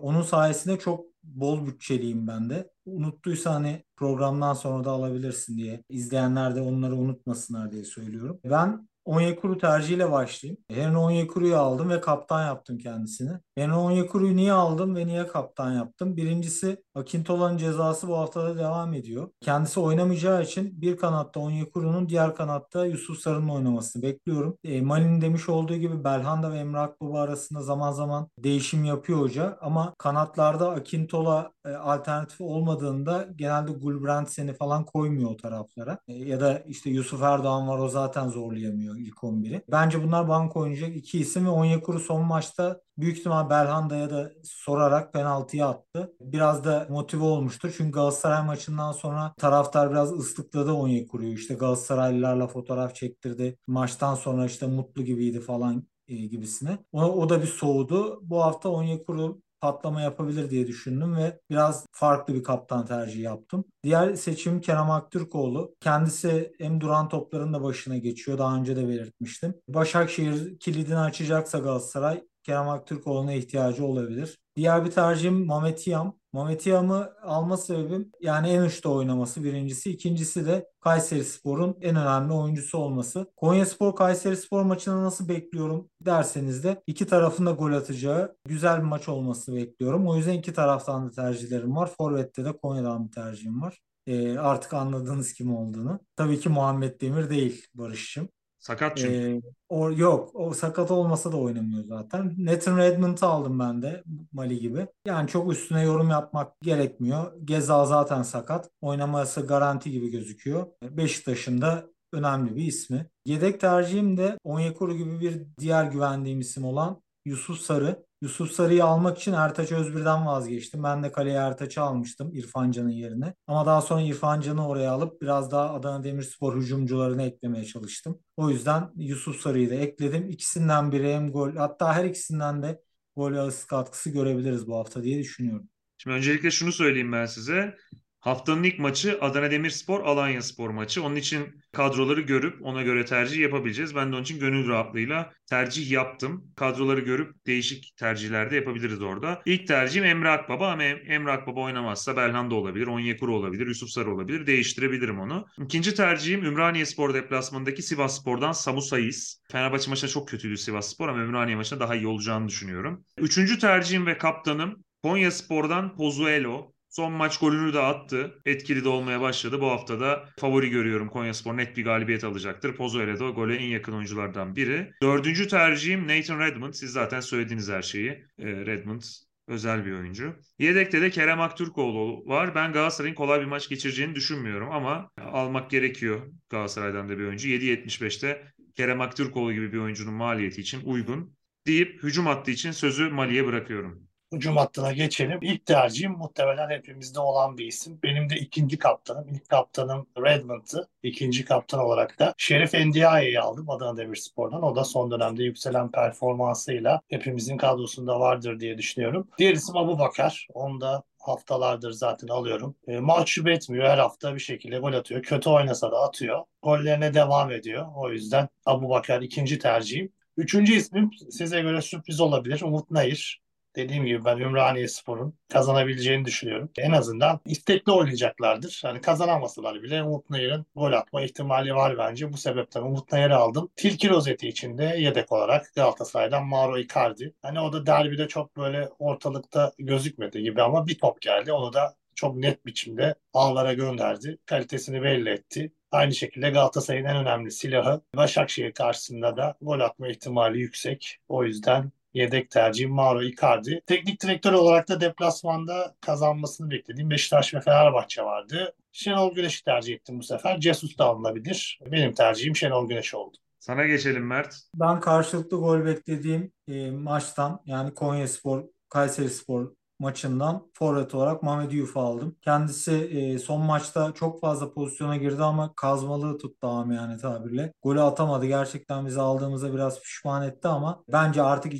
Onun 0.02 0.22
sayesinde 0.22 0.78
çok 0.78 1.04
bol 1.34 1.66
bütçeliyim 1.66 2.26
ben 2.26 2.50
de. 2.50 2.70
Unuttuysa 2.86 3.54
hani 3.54 3.84
programdan 3.96 4.54
sonra 4.54 4.84
da 4.84 4.90
alabilirsin 4.90 5.56
diye. 5.58 5.84
İzleyenler 5.88 6.56
de 6.56 6.60
onları 6.60 6.96
unutmasınlar 6.96 7.72
diye 7.72 7.84
söylüyorum. 7.84 8.40
Ben 8.44 8.88
Onyekuru 9.11 9.59
tercihiyle 9.59 10.12
başlayayım. 10.12 10.59
Henry 10.68 10.96
Onyekuru'yu 10.96 11.57
aldım 11.57 11.90
ve 11.90 12.01
kaptan 12.01 12.46
yaptım 12.46 12.79
kendisini. 12.79 13.31
Henry 13.55 13.75
Onyekuru'yu 13.75 14.37
niye 14.37 14.53
aldım 14.53 14.96
ve 14.96 15.07
niye 15.07 15.27
kaptan 15.27 15.73
yaptım? 15.73 16.16
Birincisi 16.16 16.83
Akintola'nın 16.94 17.57
cezası 17.57 18.09
bu 18.09 18.18
haftada 18.18 18.59
devam 18.59 18.94
ediyor. 18.94 19.31
Kendisi 19.40 19.81
oynamayacağı 19.81 20.42
için 20.42 20.81
bir 20.83 20.96
kanatta 20.96 21.40
Onyekuru'nun 21.40 22.09
diğer 22.09 22.35
kanatta 22.35 22.87
Yusuf 22.87 23.18
Sarı'nın 23.18 23.49
oynamasını 23.49 24.03
bekliyorum. 24.03 24.59
E, 24.64 24.81
Mali'nin 24.81 25.20
demiş 25.20 25.49
olduğu 25.49 25.77
gibi 25.77 26.05
Belhanda 26.05 26.53
ve 26.53 26.59
Emre 26.59 26.79
Akbaba 26.79 27.20
arasında 27.20 27.62
zaman 27.62 27.92
zaman 27.92 28.29
değişim 28.38 28.85
yapıyor 28.85 29.18
hoca 29.20 29.59
ama 29.61 29.94
kanatlarda 29.99 30.70
Akintola 30.70 31.53
e, 31.66 31.68
alternatif 31.70 32.40
olmadığında 32.40 33.29
genelde 33.37 33.73
Gulbrandsen'i 33.73 34.55
falan 34.55 34.85
koymuyor 34.85 35.31
o 35.31 35.37
taraflara. 35.37 35.99
E, 36.09 36.12
ya 36.14 36.40
da 36.40 36.59
işte 36.59 36.90
Yusuf 36.90 37.23
Erdoğan 37.23 37.68
var 37.68 37.79
o 37.79 37.88
zaten 37.88 38.29
zorlayamıyor 38.29 38.99
ilk 39.00 39.16
11'i. 39.16 39.62
Bence 39.70 40.02
bunlar 40.04 40.28
banko 40.28 40.60
oynayacak 40.60 40.96
iki 40.96 41.18
isim 41.18 41.46
ve 41.46 41.50
Onyekuru 41.50 41.98
son 42.00 42.24
maçta 42.24 42.80
büyük 42.98 43.18
ihtimal 43.18 43.50
Belhanda'ya 43.50 44.10
da 44.10 44.32
sorarak 44.44 45.12
penaltıyı 45.12 45.66
attı. 45.66 46.12
Biraz 46.20 46.64
da 46.64 46.86
motive 46.90 47.24
olmuştur. 47.24 47.74
Çünkü 47.76 47.92
Galatasaray 47.92 48.46
maçından 48.46 48.92
sonra 48.92 49.34
taraftar 49.38 49.90
biraz 49.90 50.12
ıslıkladı 50.12 50.72
Onyekuru'yu. 50.72 51.32
İşte 51.32 51.54
Galatasaraylılarla 51.54 52.46
fotoğraf 52.46 52.94
çektirdi. 52.94 53.58
Maçtan 53.66 54.14
sonra 54.14 54.46
işte 54.46 54.66
mutlu 54.66 55.02
gibiydi 55.02 55.40
falan 55.40 55.86
e, 56.08 56.16
gibisine. 56.16 56.78
O, 56.92 57.02
o 57.02 57.28
da 57.28 57.42
bir 57.42 57.46
soğudu. 57.46 58.20
Bu 58.22 58.42
hafta 58.42 58.68
Onyekuru 58.68 59.42
patlama 59.61 60.01
yapabilir 60.01 60.51
diye 60.51 60.66
düşündüm 60.66 61.16
ve 61.16 61.40
biraz 61.51 61.87
farklı 61.92 62.35
bir 62.35 62.42
kaptan 62.42 62.87
tercihi 62.87 63.23
yaptım. 63.23 63.64
Diğer 63.85 64.14
seçim 64.14 64.61
Kerem 64.61 64.90
Aktürkoğlu. 64.90 65.75
Kendisi 65.81 66.53
hem 66.59 66.81
duran 66.81 67.09
topların 67.09 67.53
da 67.53 67.62
başına 67.62 67.96
geçiyor. 67.99 68.38
Daha 68.38 68.57
önce 68.57 68.77
de 68.77 68.88
belirtmiştim. 68.88 69.55
Başakşehir 69.68 70.59
kilidini 70.59 70.99
açacaksa 70.99 71.59
Galatasaray 71.59 72.25
Kerem 72.42 72.68
Aktürkoğlu'na 72.68 73.33
ihtiyacı 73.33 73.85
olabilir. 73.85 74.38
Diğer 74.57 74.85
bir 74.85 74.90
tercihim 74.90 75.46
Mehmet 75.49 75.87
Yam. 75.87 76.19
Mametiyam'ı 76.32 77.12
alma 77.22 77.56
sebebim 77.56 78.12
yani 78.20 78.48
en 78.48 78.62
uçta 78.62 78.88
oynaması 78.88 79.44
birincisi. 79.44 79.90
İkincisi 79.90 80.46
de 80.46 80.68
Kayserispor'un 80.80 81.76
en 81.80 81.96
önemli 81.96 82.32
oyuncusu 82.32 82.78
olması. 82.78 83.32
Konyaspor 83.36 83.96
Kayserispor 83.96 84.62
maçını 84.62 85.04
nasıl 85.04 85.28
bekliyorum 85.28 85.90
derseniz 86.00 86.64
de 86.64 86.82
iki 86.86 87.06
tarafın 87.06 87.46
da 87.46 87.50
gol 87.50 87.72
atacağı 87.72 88.36
güzel 88.44 88.78
bir 88.78 88.84
maç 88.84 89.08
olması 89.08 89.54
bekliyorum. 89.54 90.08
O 90.08 90.16
yüzden 90.16 90.34
iki 90.34 90.52
taraftan 90.52 91.06
da 91.06 91.10
tercihlerim 91.10 91.76
var. 91.76 91.90
Forvet'te 91.98 92.44
de 92.44 92.52
Konya'dan 92.52 93.06
bir 93.06 93.12
tercihim 93.12 93.62
var. 93.62 93.80
E, 94.06 94.38
artık 94.38 94.74
anladınız 94.74 95.32
kim 95.32 95.56
olduğunu. 95.56 96.00
Tabii 96.16 96.40
ki 96.40 96.48
Muhammed 96.48 97.00
Demir 97.00 97.30
değil 97.30 97.66
Barış'cığım. 97.74 98.28
Sakat 98.61 98.96
çünkü. 98.96 99.14
Ee, 99.14 99.40
o, 99.68 99.92
yok 99.92 100.31
o 100.35 100.55
sakat 100.55 100.90
olmasa 100.90 101.33
da 101.33 101.37
oynamıyor 101.37 101.85
zaten. 101.85 102.35
Nathan 102.38 102.79
Redmond'u 102.79 103.27
aldım 103.27 103.59
ben 103.59 103.83
de 103.83 104.03
Mali 104.33 104.59
gibi. 104.59 104.87
Yani 105.07 105.29
çok 105.29 105.53
üstüne 105.53 105.83
yorum 105.83 106.11
yapmak 106.11 106.61
gerekmiyor. 106.61 107.33
Geza 107.44 107.87
zaten 107.87 108.23
sakat. 108.23 108.70
Oynaması 108.81 109.46
garanti 109.46 109.90
gibi 109.90 110.11
gözüküyor. 110.11 110.66
Beşiktaş'ın 110.83 111.61
da 111.61 111.87
önemli 112.12 112.57
bir 112.57 112.64
ismi. 112.64 113.07
Yedek 113.25 113.61
tercihim 113.61 114.16
de 114.16 114.38
Onyekuru 114.44 114.96
gibi 114.96 115.20
bir 115.20 115.42
diğer 115.59 115.85
güvendiğim 115.85 116.40
isim 116.40 116.64
olan 116.64 117.03
Yusuf 117.25 117.59
Sarı. 117.59 118.05
Yusuf 118.22 118.52
Sarı'yı 118.52 118.85
almak 118.85 119.18
için 119.18 119.33
Ertaç 119.33 119.72
Özbir'den 119.72 120.26
vazgeçtim. 120.26 120.83
Ben 120.83 121.02
de 121.02 121.12
kaleye 121.12 121.37
Ertaç'ı 121.37 121.83
almıştım 121.83 122.30
İrfan 122.35 122.70
Can'ın 122.70 122.88
yerine. 122.88 123.35
Ama 123.46 123.66
daha 123.66 123.80
sonra 123.83 124.02
İrfan 124.02 124.40
Can'ı 124.40 124.68
oraya 124.68 124.90
alıp 124.90 125.22
biraz 125.22 125.50
daha 125.50 125.74
Adana 125.74 126.04
Demirspor 126.04 126.56
hücumcularını 126.56 127.22
eklemeye 127.22 127.64
çalıştım. 127.64 128.20
O 128.37 128.50
yüzden 128.50 128.90
Yusuf 128.96 129.40
Sarı'yı 129.40 129.70
da 129.70 129.74
ekledim. 129.74 130.30
İkisinden 130.30 130.92
biri 130.92 131.14
hem 131.14 131.33
gol 131.33 131.56
hatta 131.56 131.94
her 131.94 132.04
ikisinden 132.04 132.62
de 132.62 132.83
gol 133.16 133.35
asist 133.35 133.66
katkısı 133.66 134.11
görebiliriz 134.11 134.66
bu 134.66 134.76
hafta 134.76 135.02
diye 135.02 135.18
düşünüyorum. 135.18 135.68
Şimdi 135.98 136.16
öncelikle 136.16 136.50
şunu 136.50 136.72
söyleyeyim 136.72 137.12
ben 137.12 137.26
size. 137.26 137.76
Haftanın 138.20 138.62
ilk 138.62 138.78
maçı 138.78 139.18
Adana 139.20 139.50
Demirspor 139.50 140.00
Alanya 140.00 140.42
Spor 140.42 140.70
maçı. 140.70 141.02
Onun 141.02 141.16
için 141.16 141.62
kadroları 141.72 142.20
görüp 142.20 142.66
ona 142.66 142.83
göre 142.83 143.04
tercih 143.04 143.40
yapabileceğiz. 143.40 143.94
Ben 143.94 144.12
de 144.12 144.14
onun 144.14 144.22
için 144.22 144.40
gönül 144.40 144.68
rahatlığıyla 144.68 145.33
tercih 145.46 145.90
yaptım. 145.90 146.44
Kadroları 146.56 147.00
görüp 147.00 147.46
değişik 147.46 147.96
tercihler 147.96 148.50
de 148.50 148.56
yapabiliriz 148.56 149.02
orada. 149.02 149.42
İlk 149.46 149.66
tercihim 149.66 150.04
Emre 150.04 150.30
Akbaba 150.30 150.70
ama 150.70 150.83
Emre 150.83 151.33
Akbaba 151.33 151.61
oynamazsa 151.61 152.16
Belhanda 152.16 152.54
olabilir, 152.54 152.87
Onyekuru 152.87 153.37
olabilir, 153.37 153.66
Yusuf 153.66 153.90
Sarı 153.90 154.14
olabilir. 154.14 154.46
Değiştirebilirim 154.46 155.20
onu. 155.20 155.46
İkinci 155.64 155.94
tercihim 155.94 156.44
Ümraniye 156.44 156.87
Spor 156.87 157.14
deplasmanındaki 157.14 157.83
Sivas 157.83 158.20
Spor'dan 158.20 158.52
Samu 158.52 158.83
Sayis. 158.83 159.40
Fenerbahçe 159.52 159.90
maçında 159.90 160.11
çok 160.11 160.28
kötüydü 160.28 160.56
Sivas 160.56 160.94
Spor 160.94 161.09
ama 161.09 161.22
Ümraniye 161.22 161.56
maçında 161.56 161.80
daha 161.80 161.96
iyi 161.96 162.06
olacağını 162.06 162.48
düşünüyorum. 162.48 163.04
Üçüncü 163.18 163.59
tercihim 163.59 164.06
ve 164.06 164.18
kaptanım 164.18 164.85
Konya 165.02 165.30
Spor'dan 165.30 165.96
Pozuelo. 165.96 166.72
Son 166.90 167.12
maç 167.12 167.38
golünü 167.38 167.72
de 167.72 167.81
attı. 167.81 168.40
Etkili 168.46 168.85
de 168.85 168.88
olmaya 168.88 169.20
başladı. 169.20 169.61
Bu 169.61 169.70
hafta 169.70 170.00
da 170.00 170.29
favori 170.38 170.70
görüyorum. 170.70 171.09
Konyaspor 171.09 171.57
net 171.57 171.76
bir 171.76 171.85
galibiyet 171.85 172.24
alacaktır. 172.24 172.76
Pozuelo 172.76 173.18
da 173.20 173.31
gole 173.31 173.57
en 173.57 173.66
yakın 173.66 173.92
oyunculardan 173.92 174.57
biri. 174.57 174.92
Dördüncü 175.03 175.48
tercihim 175.48 176.09
Nathan 176.09 176.40
Redmond. 176.40 176.72
Siz 176.74 176.92
zaten 176.92 177.20
söylediğiniz 177.20 177.68
her 177.70 177.83
şeyi. 177.83 178.09
Ee, 178.38 178.46
Redmond 178.46 179.03
özel 179.48 179.87
bir 179.87 179.92
oyuncu. 179.92 180.37
Yedekte 180.59 181.00
de 181.00 181.11
Kerem 181.11 181.40
Aktürkoğlu 181.40 182.26
var. 182.26 182.55
Ben 182.55 182.72
Galatasaray'ın 182.72 183.14
kolay 183.14 183.40
bir 183.40 183.46
maç 183.46 183.68
geçireceğini 183.68 184.14
düşünmüyorum 184.14 184.70
ama 184.70 185.11
almak 185.16 185.70
gerekiyor 185.70 186.20
Galatasaray'dan 186.48 187.09
da 187.09 187.18
bir 187.18 187.24
oyuncu. 187.24 187.48
7.75'te 187.48 188.53
Kerem 188.76 189.00
Aktürkoğlu 189.00 189.53
gibi 189.53 189.72
bir 189.72 189.79
oyuncunun 189.79 190.14
maliyeti 190.14 190.61
için 190.61 190.81
uygun 190.85 191.37
deyip 191.66 192.03
hücum 192.03 192.26
attığı 192.26 192.50
için 192.50 192.70
sözü 192.70 193.09
Mali'ye 193.11 193.46
bırakıyorum 193.46 194.10
hücum 194.32 194.56
hattına 194.56 194.92
geçelim. 194.92 195.38
İlk 195.42 195.66
tercihim 195.66 196.12
muhtemelen 196.12 196.70
hepimizde 196.70 197.20
olan 197.20 197.58
bir 197.58 197.66
isim. 197.66 197.98
Benim 198.02 198.30
de 198.30 198.34
ikinci 198.36 198.78
kaptanım. 198.78 199.28
İlk 199.28 199.48
kaptanım 199.48 200.06
Redmond'ı. 200.18 200.88
İkinci 201.02 201.44
kaptan 201.44 201.80
olarak 201.80 202.18
da 202.18 202.34
Şerif 202.38 202.74
Endiaye'yi 202.74 203.40
aldım 203.40 203.70
Adana 203.70 203.96
Demirspor'dan. 203.96 204.62
O 204.62 204.76
da 204.76 204.84
son 204.84 205.10
dönemde 205.10 205.44
yükselen 205.44 205.90
performansıyla 205.90 207.00
hepimizin 207.08 207.56
kadrosunda 207.56 208.20
vardır 208.20 208.60
diye 208.60 208.78
düşünüyorum. 208.78 209.28
Diğer 209.38 209.52
isim 209.52 209.76
Abu 209.76 209.98
Bakar. 209.98 210.46
Onu 210.54 210.80
da 210.80 211.02
haftalardır 211.18 211.90
zaten 211.92 212.28
alıyorum. 212.28 212.76
E, 212.88 213.00
mahcup 213.00 213.48
etmiyor. 213.48 213.88
Her 213.88 213.98
hafta 213.98 214.34
bir 214.34 214.40
şekilde 214.40 214.78
gol 214.78 214.92
atıyor. 214.92 215.22
Kötü 215.22 215.50
oynasa 215.50 215.92
da 215.92 216.00
atıyor. 216.00 216.44
Gollerine 216.62 217.14
devam 217.14 217.50
ediyor. 217.50 217.86
O 217.96 218.10
yüzden 218.10 218.48
Abu 218.66 218.88
Bakar 218.88 219.22
ikinci 219.22 219.58
tercihim. 219.58 220.12
Üçüncü 220.36 220.74
ismim 220.74 221.10
size 221.30 221.60
göre 221.60 221.82
sürpriz 221.82 222.20
olabilir. 222.20 222.62
Umut 222.62 222.90
Nayır 222.90 223.40
dediğim 223.76 224.06
gibi 224.06 224.24
ben 224.24 224.38
Ümraniye 224.38 224.88
Spor'un 224.88 225.35
kazanabileceğini 225.48 226.24
düşünüyorum. 226.24 226.70
En 226.78 226.92
azından 226.92 227.40
istekli 227.44 227.92
oynayacaklardır. 227.92 228.80
Hani 228.85 229.00
kazanamasalar 229.00 229.83
bile 229.83 230.02
Umut 230.02 230.30
Nayır'ın 230.30 230.66
gol 230.76 230.92
atma 230.92 231.22
ihtimali 231.22 231.74
var 231.74 231.98
bence. 231.98 232.33
Bu 232.33 232.37
sebepten 232.37 232.83
Umut 232.83 233.12
Nayır'ı 233.12 233.37
aldım. 233.37 233.70
Tilki 233.76 234.09
rozeti 234.09 234.48
için 234.48 234.78
de 234.78 234.85
yedek 234.85 235.33
olarak 235.33 235.72
Galatasaray'dan 235.74 236.46
Mauro 236.46 236.78
Icardi. 236.78 237.35
Hani 237.42 237.61
o 237.61 237.72
da 237.72 237.87
derbide 237.87 238.28
çok 238.28 238.56
böyle 238.56 238.88
ortalıkta 238.98 239.72
gözükmedi 239.78 240.42
gibi 240.42 240.62
ama 240.62 240.87
bir 240.87 240.98
top 240.98 241.20
geldi. 241.20 241.52
Onu 241.52 241.72
da 241.72 241.94
çok 242.14 242.37
net 242.37 242.66
biçimde 242.66 243.14
ağlara 243.33 243.72
gönderdi. 243.72 244.38
Kalitesini 244.46 245.02
belli 245.02 245.30
etti. 245.30 245.72
Aynı 245.90 246.14
şekilde 246.14 246.50
Galatasaray'ın 246.50 247.04
en 247.04 247.16
önemli 247.16 247.50
silahı 247.50 248.02
Başakşehir 248.16 248.72
karşısında 248.72 249.37
da 249.37 249.56
gol 249.61 249.80
atma 249.80 250.09
ihtimali 250.09 250.59
yüksek. 250.61 251.18
O 251.28 251.44
yüzden 251.44 251.92
Yedek 252.14 252.51
tercihim 252.51 252.90
Mauro 252.90 253.23
Icardi. 253.23 253.83
Teknik 253.87 254.23
direktör 254.23 254.53
olarak 254.53 254.88
da 254.88 255.01
deplasmanda 255.01 255.94
kazanmasını 256.01 256.70
beklediğim 256.70 257.11
Beşiktaş 257.11 257.55
ve 257.55 257.61
Fenerbahçe 257.61 258.23
vardı. 258.23 258.75
Şenol 258.92 259.35
Güneş'i 259.35 259.64
tercih 259.64 259.94
ettim 259.94 260.18
bu 260.18 260.23
sefer. 260.23 260.61
Cesus 260.61 260.99
da 260.99 261.05
alınabilir. 261.05 261.81
Benim 261.87 262.14
tercihim 262.14 262.57
Şenol 262.57 262.88
Güneş 262.88 263.14
oldu. 263.14 263.37
Sana 263.61 263.87
geçelim 263.87 264.27
Mert. 264.27 264.57
Ben 264.75 265.01
karşılıklı 265.01 265.57
gol 265.57 265.85
beklediğim 265.85 266.53
e, 266.68 266.90
maçtan 266.90 267.61
yani 267.66 267.94
Konya 267.94 268.29
Spor, 268.29 268.64
Kayseri 268.88 269.31
Spor 269.31 269.73
maçından 270.00 270.66
forvet 270.74 271.14
olarak 271.14 271.42
Mehmet 271.42 271.72
Yuf'u 271.72 272.00
aldım. 272.00 272.36
Kendisi 272.42 272.92
e, 272.92 273.38
son 273.38 273.60
maçta 273.60 274.12
çok 274.14 274.40
fazla 274.40 274.72
pozisyona 274.72 275.16
girdi 275.16 275.42
ama 275.42 275.74
kazmalığı 275.76 276.38
tuttu 276.38 276.66
yani 276.92 277.18
tabirle. 277.18 277.72
Golü 277.82 278.00
atamadı. 278.00 278.46
Gerçekten 278.46 279.06
bizi 279.06 279.20
aldığımızda 279.20 279.74
biraz 279.74 280.00
pişman 280.00 280.42
etti 280.42 280.68
ama 280.68 281.04
bence 281.12 281.42
artık 281.42 281.74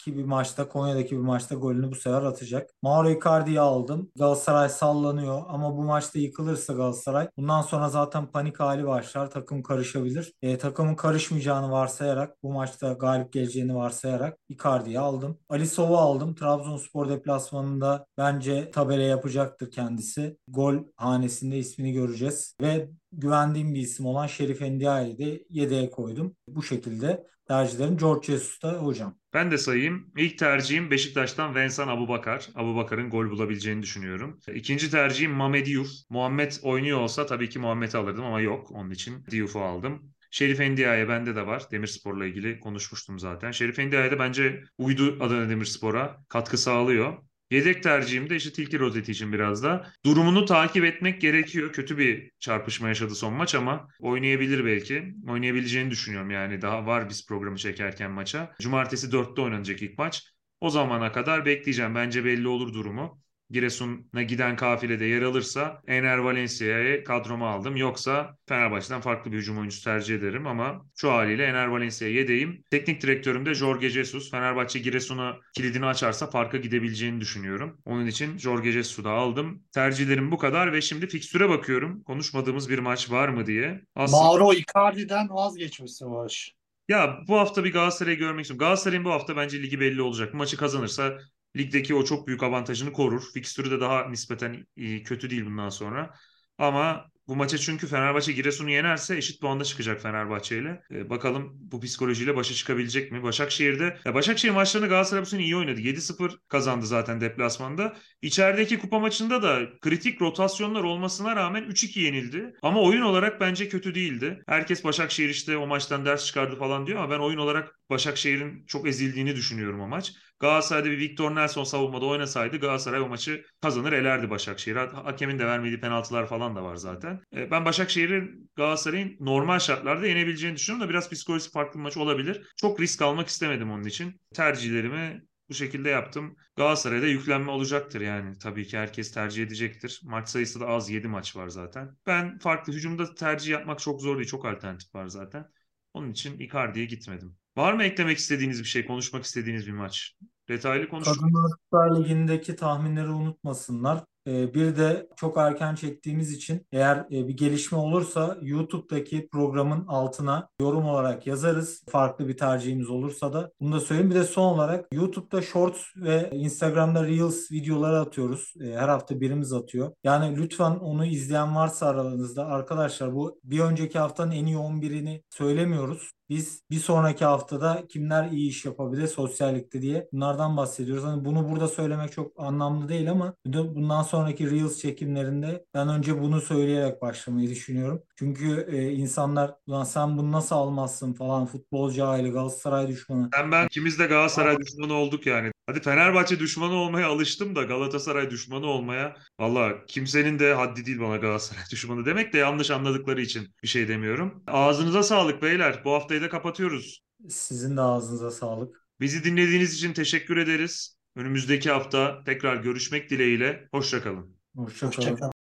içerideki 0.00 0.18
bir 0.18 0.24
maçta, 0.24 0.68
Konya'daki 0.68 1.16
bir 1.16 1.20
maçta 1.20 1.54
golünü 1.54 1.90
bu 1.90 1.94
sefer 1.94 2.22
atacak. 2.22 2.70
Mauro 2.82 3.10
Icardi'yi 3.10 3.60
aldım. 3.60 4.10
Galatasaray 4.16 4.68
sallanıyor 4.68 5.42
ama 5.48 5.76
bu 5.76 5.82
maçta 5.82 6.18
yıkılırsa 6.18 6.72
Galatasaray 6.72 7.28
bundan 7.36 7.62
sonra 7.62 7.88
zaten 7.88 8.26
panik 8.26 8.60
hali 8.60 8.86
başlar. 8.86 9.30
Takım 9.30 9.62
karışabilir. 9.62 10.32
E, 10.42 10.58
takımın 10.58 10.94
karışmayacağını 10.94 11.70
varsayarak 11.70 12.42
bu 12.42 12.52
maçta 12.52 12.92
galip 12.92 13.32
geleceğini 13.32 13.74
varsayarak 13.74 14.38
Icardi'yi 14.48 14.98
aldım. 14.98 15.38
Ali 15.48 15.66
Sov'u 15.66 15.96
aldım. 15.96 16.34
Trabzonspor 16.34 17.08
deplasmanı 17.08 17.20
deplasmanında 17.20 18.06
bence 18.18 18.70
tabela 18.70 19.02
yapacaktır 19.02 19.70
kendisi. 19.70 20.36
Gol 20.48 20.74
hanesinde 20.96 21.58
ismini 21.58 21.92
göreceğiz 21.92 22.56
ve 22.62 22.88
güvendiğim 23.12 23.74
bir 23.74 23.80
isim 23.80 24.06
olan 24.06 24.26
Şerif 24.26 24.62
Endiaye'yi 24.62 25.18
de 25.18 25.44
yedeğe 25.50 25.90
koydum. 25.90 26.36
Bu 26.48 26.62
şekilde 26.62 27.24
tercihlerim 27.48 27.96
George 27.96 28.26
Jesus'ta 28.26 28.72
hocam. 28.72 29.18
Ben 29.34 29.50
de 29.50 29.58
sayayım. 29.58 30.12
İlk 30.16 30.38
tercihim 30.38 30.90
Beşiktaş'tan 30.90 31.54
Vensan 31.54 31.88
Abubakar. 31.88 32.48
Abubakar'ın 32.54 33.10
gol 33.10 33.30
bulabileceğini 33.30 33.82
düşünüyorum. 33.82 34.40
İkinci 34.54 34.90
tercihim 34.90 35.30
Mamed 35.30 35.66
Diouf. 35.66 35.90
Muhammed 36.10 36.52
oynuyor 36.62 37.00
olsa 37.00 37.26
tabii 37.26 37.48
ki 37.48 37.58
Muhammed'i 37.58 37.96
alırdım 37.96 38.24
ama 38.24 38.40
yok. 38.40 38.70
Onun 38.70 38.90
için 38.90 39.26
Diouf'u 39.30 39.60
aldım. 39.60 40.12
Şerif 40.30 40.60
Endiaye 40.60 41.08
bende 41.08 41.36
de 41.36 41.46
var. 41.46 41.62
Demirspor'la 41.70 42.26
ilgili 42.26 42.60
konuşmuştum 42.60 43.18
zaten. 43.18 43.50
Şerif 43.50 43.78
Endiaye 43.78 44.10
de 44.10 44.18
bence 44.18 44.62
uydu 44.78 45.16
Adana 45.20 45.48
Demirspor'a 45.48 46.24
katkı 46.28 46.58
sağlıyor. 46.58 47.18
Yedek 47.50 47.82
tercihim 47.82 48.30
de 48.30 48.36
işte 48.36 48.52
Tilki 48.52 48.78
Rozeti 48.78 49.12
için 49.12 49.32
biraz 49.32 49.62
da. 49.62 49.92
Durumunu 50.04 50.44
takip 50.44 50.84
etmek 50.84 51.20
gerekiyor. 51.20 51.72
Kötü 51.72 51.98
bir 51.98 52.30
çarpışma 52.40 52.88
yaşadı 52.88 53.14
son 53.14 53.34
maç 53.34 53.54
ama 53.54 53.88
oynayabilir 54.00 54.64
belki. 54.64 55.14
Oynayabileceğini 55.28 55.90
düşünüyorum 55.90 56.30
yani. 56.30 56.62
Daha 56.62 56.86
var 56.86 57.08
biz 57.08 57.26
programı 57.26 57.56
çekerken 57.56 58.10
maça. 58.10 58.54
Cumartesi 58.60 59.12
4'te 59.12 59.42
oynanacak 59.42 59.82
ilk 59.82 59.98
maç. 59.98 60.24
O 60.60 60.70
zamana 60.70 61.12
kadar 61.12 61.46
bekleyeceğim. 61.46 61.94
Bence 61.94 62.24
belli 62.24 62.48
olur 62.48 62.74
durumu. 62.74 63.22
Giresun'a 63.50 64.22
giden 64.22 64.56
kafilede 64.56 65.04
yer 65.04 65.22
alırsa 65.22 65.82
Ener 65.86 66.18
Valencia'yı 66.18 67.04
kadroma 67.04 67.50
aldım. 67.50 67.76
Yoksa 67.76 68.36
Fenerbahçe'den 68.48 69.00
farklı 69.00 69.32
bir 69.32 69.36
hücum 69.36 69.58
oyuncusu 69.58 69.84
tercih 69.84 70.14
ederim 70.14 70.46
ama 70.46 70.86
şu 70.96 71.12
haliyle 71.12 71.44
Ener 71.44 71.66
Valencia'ya 71.66 72.14
yedeyim. 72.14 72.64
Teknik 72.70 73.02
direktörüm 73.02 73.46
de 73.46 73.54
Jorge 73.54 73.90
Jesus. 73.90 74.30
Fenerbahçe 74.30 74.78
Giresun'a 74.78 75.36
kilidini 75.56 75.86
açarsa 75.86 76.30
farka 76.30 76.56
gidebileceğini 76.56 77.20
düşünüyorum. 77.20 77.78
Onun 77.84 78.06
için 78.06 78.38
Jorge 78.38 78.72
Jesus'u 78.72 79.04
da 79.04 79.10
aldım. 79.10 79.62
Tercihlerim 79.72 80.30
bu 80.30 80.38
kadar 80.38 80.72
ve 80.72 80.80
şimdi 80.80 81.06
fikstüre 81.06 81.48
bakıyorum. 81.48 82.02
Konuşmadığımız 82.02 82.70
bir 82.70 82.78
maç 82.78 83.10
var 83.10 83.28
mı 83.28 83.46
diye. 83.46 83.80
Aslında... 83.94 84.22
Mauro 84.22 84.52
Icardi'den 84.52 85.28
vazgeçmişsin 85.30 86.12
Barış. 86.12 86.54
Ya 86.88 87.18
bu 87.28 87.38
hafta 87.38 87.64
bir 87.64 87.72
Galatasaray'ı 87.72 88.18
görmek 88.18 88.44
istiyorum. 88.44 88.66
Galatasaray'ın 88.66 89.04
bu 89.04 89.10
hafta 89.10 89.36
bence 89.36 89.62
ligi 89.62 89.80
belli 89.80 90.02
olacak. 90.02 90.34
Maçı 90.34 90.56
kazanırsa 90.56 91.18
ligdeki 91.56 91.94
o 91.94 92.04
çok 92.04 92.26
büyük 92.26 92.42
avantajını 92.42 92.92
korur. 92.92 93.22
Fikstürü 93.34 93.70
de 93.70 93.80
daha 93.80 94.08
nispeten 94.08 94.66
iyi, 94.76 95.02
kötü 95.02 95.30
değil 95.30 95.46
bundan 95.46 95.68
sonra. 95.68 96.14
Ama 96.58 97.10
bu 97.28 97.36
maça 97.36 97.58
çünkü 97.58 97.86
Fenerbahçe 97.86 98.32
Giresun'u 98.32 98.70
yenerse 98.70 99.16
eşit 99.16 99.40
puanda 99.40 99.64
çıkacak 99.64 100.02
Fenerbahçe 100.02 100.58
ile. 100.58 100.82
Ee, 100.90 101.10
bakalım 101.10 101.50
bu 101.54 101.80
psikolojiyle 101.80 102.36
başa 102.36 102.54
çıkabilecek 102.54 103.12
mi? 103.12 103.22
Başakşehir'de 103.22 103.98
ya 104.04 104.14
Başakşehir 104.14 104.52
maçlarını 104.52 104.88
Galatasaray 104.88 105.24
bu 105.32 105.36
iyi 105.36 105.56
oynadı. 105.56 105.80
7-0 105.80 106.38
kazandı 106.48 106.86
zaten 106.86 107.20
deplasmanda. 107.20 107.96
İçerideki 108.22 108.78
kupa 108.78 108.98
maçında 108.98 109.42
da 109.42 109.60
kritik 109.80 110.22
rotasyonlar 110.22 110.82
olmasına 110.82 111.36
rağmen 111.36 111.64
3-2 111.64 112.00
yenildi. 112.00 112.54
Ama 112.62 112.80
oyun 112.80 113.02
olarak 113.02 113.40
bence 113.40 113.68
kötü 113.68 113.94
değildi. 113.94 114.42
Herkes 114.46 114.84
Başakşehir 114.84 115.28
işte 115.28 115.56
o 115.56 115.66
maçtan 115.66 116.06
ders 116.06 116.26
çıkardı 116.26 116.56
falan 116.56 116.86
diyor 116.86 116.98
ama 116.98 117.10
ben 117.10 117.18
oyun 117.18 117.38
olarak 117.38 117.80
Başakşehir'in 117.90 118.64
çok 118.66 118.88
ezildiğini 118.88 119.36
düşünüyorum 119.36 119.80
o 119.80 119.88
maç. 119.88 120.12
Galatasaray'da 120.40 120.90
bir 120.90 120.98
Victor 120.98 121.34
Nelson 121.34 121.64
savunmada 121.64 122.06
oynasaydı 122.06 122.56
Galatasaray 122.56 123.00
o 123.00 123.08
maçı 123.08 123.44
kazanır 123.62 123.92
elerdi 123.92 124.30
Başakşehir. 124.30 124.76
Hakemin 124.76 125.38
de 125.38 125.46
vermediği 125.46 125.80
penaltılar 125.80 126.26
falan 126.28 126.56
da 126.56 126.62
var 126.62 126.76
zaten. 126.76 127.20
E, 127.36 127.50
Ben 127.50 127.64
Başakşehir'in 127.64 128.50
Galatasaray'ın 128.56 129.16
normal 129.20 129.58
şartlarda 129.58 130.06
yenebileceğini 130.06 130.56
düşünüyorum 130.56 130.86
da 130.86 130.90
biraz 130.90 131.10
psikolojisi 131.10 131.50
farklı 131.50 131.78
bir 131.78 131.82
maç 131.84 131.96
olabilir. 131.96 132.52
Çok 132.56 132.80
risk 132.80 133.02
almak 133.02 133.28
istemedim 133.28 133.70
onun 133.70 133.84
için. 133.84 134.20
Tercihlerimi 134.34 135.22
bu 135.48 135.54
şekilde 135.54 135.88
yaptım. 135.88 136.36
Galatasaray'da 136.56 137.06
yüklenme 137.06 137.50
olacaktır 137.50 138.00
yani. 138.00 138.38
Tabii 138.38 138.66
ki 138.66 138.78
herkes 138.78 139.12
tercih 139.12 139.42
edecektir. 139.42 140.00
Maç 140.04 140.28
sayısı 140.28 140.60
da 140.60 140.66
az 140.66 140.90
7 140.90 141.08
maç 141.08 141.36
var 141.36 141.48
zaten. 141.48 141.96
Ben 142.06 142.38
farklı 142.38 142.72
hücumda 142.72 143.14
tercih 143.14 143.52
yapmak 143.52 143.78
çok 143.78 144.00
zor 144.02 144.16
değil. 144.16 144.28
Çok 144.28 144.44
alternatif 144.46 144.94
var 144.94 145.06
zaten. 145.06 145.46
Onun 145.94 146.10
için 146.10 146.38
Icardi'ye 146.38 146.84
gitmedim. 146.86 147.39
Var 147.60 147.72
mı 147.72 147.82
eklemek 147.84 148.18
istediğiniz 148.18 148.60
bir 148.60 148.68
şey, 148.68 148.86
konuşmak 148.86 149.24
istediğiniz 149.24 149.66
bir 149.66 149.72
maç? 149.72 150.14
Detaylı 150.48 150.88
konuştuk. 150.88 151.16
Kadınlar 151.16 151.50
Süper 151.64 151.96
Ligi'ndeki 152.04 152.56
tahminleri 152.56 153.08
unutmasınlar. 153.08 154.04
Ee, 154.26 154.54
Bir 154.54 154.76
de 154.76 155.08
çok 155.16 155.36
erken 155.36 155.74
çektiğimiz 155.74 156.32
için 156.32 156.66
eğer 156.72 156.96
e, 156.96 157.28
bir 157.28 157.36
gelişme 157.36 157.78
olursa 157.78 158.38
YouTube'daki 158.42 159.28
programın 159.32 159.86
altına 159.86 160.48
yorum 160.60 160.84
olarak 160.84 161.26
yazarız. 161.26 161.84
Farklı 161.90 162.28
bir 162.28 162.36
tercihimiz 162.36 162.90
olursa 162.90 163.32
da. 163.32 163.52
Bunu 163.60 163.72
da 163.72 163.80
söyleyeyim. 163.80 164.10
Bir 164.10 164.14
de 164.14 164.24
son 164.24 164.54
olarak 164.54 164.86
YouTube'da 164.92 165.42
Shorts 165.42 165.80
ve 165.96 166.30
Instagram'da 166.32 167.06
Reels 167.06 167.52
videoları 167.52 167.98
atıyoruz. 167.98 168.54
Ee, 168.60 168.64
Her 168.64 168.88
hafta 168.88 169.20
birimiz 169.20 169.52
atıyor. 169.52 169.92
Yani 170.04 170.36
lütfen 170.36 170.70
onu 170.70 171.06
izleyen 171.06 171.56
varsa 171.56 171.86
aranızda 171.86 172.46
arkadaşlar 172.46 173.14
bu 173.14 173.40
bir 173.44 173.60
önceki 173.60 173.98
haftanın 173.98 174.32
en 174.32 174.46
iyi 174.46 174.56
11'ini 174.56 175.22
söylemiyoruz. 175.30 176.10
Biz 176.30 176.62
bir 176.70 176.78
sonraki 176.78 177.24
haftada 177.24 177.86
kimler 177.88 178.30
iyi 178.30 178.48
iş 178.48 178.64
yapabilir 178.64 179.06
sosyallikte 179.06 179.82
diye 179.82 180.08
bunlardan 180.12 180.56
bahsediyoruz. 180.56 181.04
Hani 181.04 181.24
bunu 181.24 181.48
burada 181.50 181.68
söylemek 181.68 182.12
çok 182.12 182.32
anlamlı 182.36 182.88
değil 182.88 183.10
ama 183.10 183.34
bundan 183.46 184.02
sonraki 184.02 184.50
Reels 184.50 184.78
çekimlerinde 184.78 185.64
ben 185.74 185.88
önce 185.88 186.22
bunu 186.22 186.40
söyleyerek 186.40 187.02
başlamayı 187.02 187.50
düşünüyorum. 187.50 188.02
Çünkü 188.16 188.66
e, 188.70 188.92
insanlar 188.92 189.54
Ulan 189.66 189.84
sen 189.84 190.18
bunu 190.18 190.32
nasıl 190.32 190.56
almazsın 190.56 191.12
falan 191.12 191.46
futbolcu 191.46 192.04
aile 192.04 192.28
Galatasaray 192.28 192.88
düşmanı. 192.88 193.28
Sen 193.34 193.52
ben 193.52 193.66
ikimiz 193.66 193.98
de 193.98 194.06
Galatasaray 194.06 194.58
düşmanı 194.58 194.94
olduk 194.94 195.26
yani. 195.26 195.52
Hadi 195.66 195.80
Fenerbahçe 195.80 196.38
düşmanı 196.38 196.74
olmaya 196.74 197.08
alıştım 197.08 197.56
da 197.56 197.62
Galatasaray 197.62 198.30
düşmanı 198.30 198.66
olmaya 198.66 199.16
valla 199.40 199.86
kimsenin 199.86 200.38
de 200.38 200.54
haddi 200.54 200.86
değil 200.86 201.00
bana 201.00 201.16
Galatasaray 201.16 201.62
düşmanı 201.70 202.06
demek 202.06 202.32
de 202.32 202.38
yanlış 202.38 202.70
anladıkları 202.70 203.20
için 203.20 203.48
bir 203.62 203.68
şey 203.68 203.88
demiyorum. 203.88 204.42
Ağzınıza 204.46 205.02
sağlık 205.02 205.42
beyler. 205.42 205.82
Bu 205.84 205.92
haftayı 205.92 206.19
da 206.22 206.28
kapatıyoruz. 206.28 207.02
Sizin 207.28 207.76
de 207.76 207.80
ağzınıza 207.80 208.30
sağlık. 208.30 208.86
Bizi 209.00 209.24
dinlediğiniz 209.24 209.74
için 209.74 209.92
teşekkür 209.92 210.36
ederiz. 210.36 210.96
Önümüzdeki 211.16 211.70
hafta 211.70 212.24
tekrar 212.24 212.56
görüşmek 212.56 213.10
dileğiyle. 213.10 213.68
Hoşçakalın. 213.72 214.36
Hoşça 214.56 214.92
kalın. 214.92 214.96
Hoşçakalın. 214.96 215.39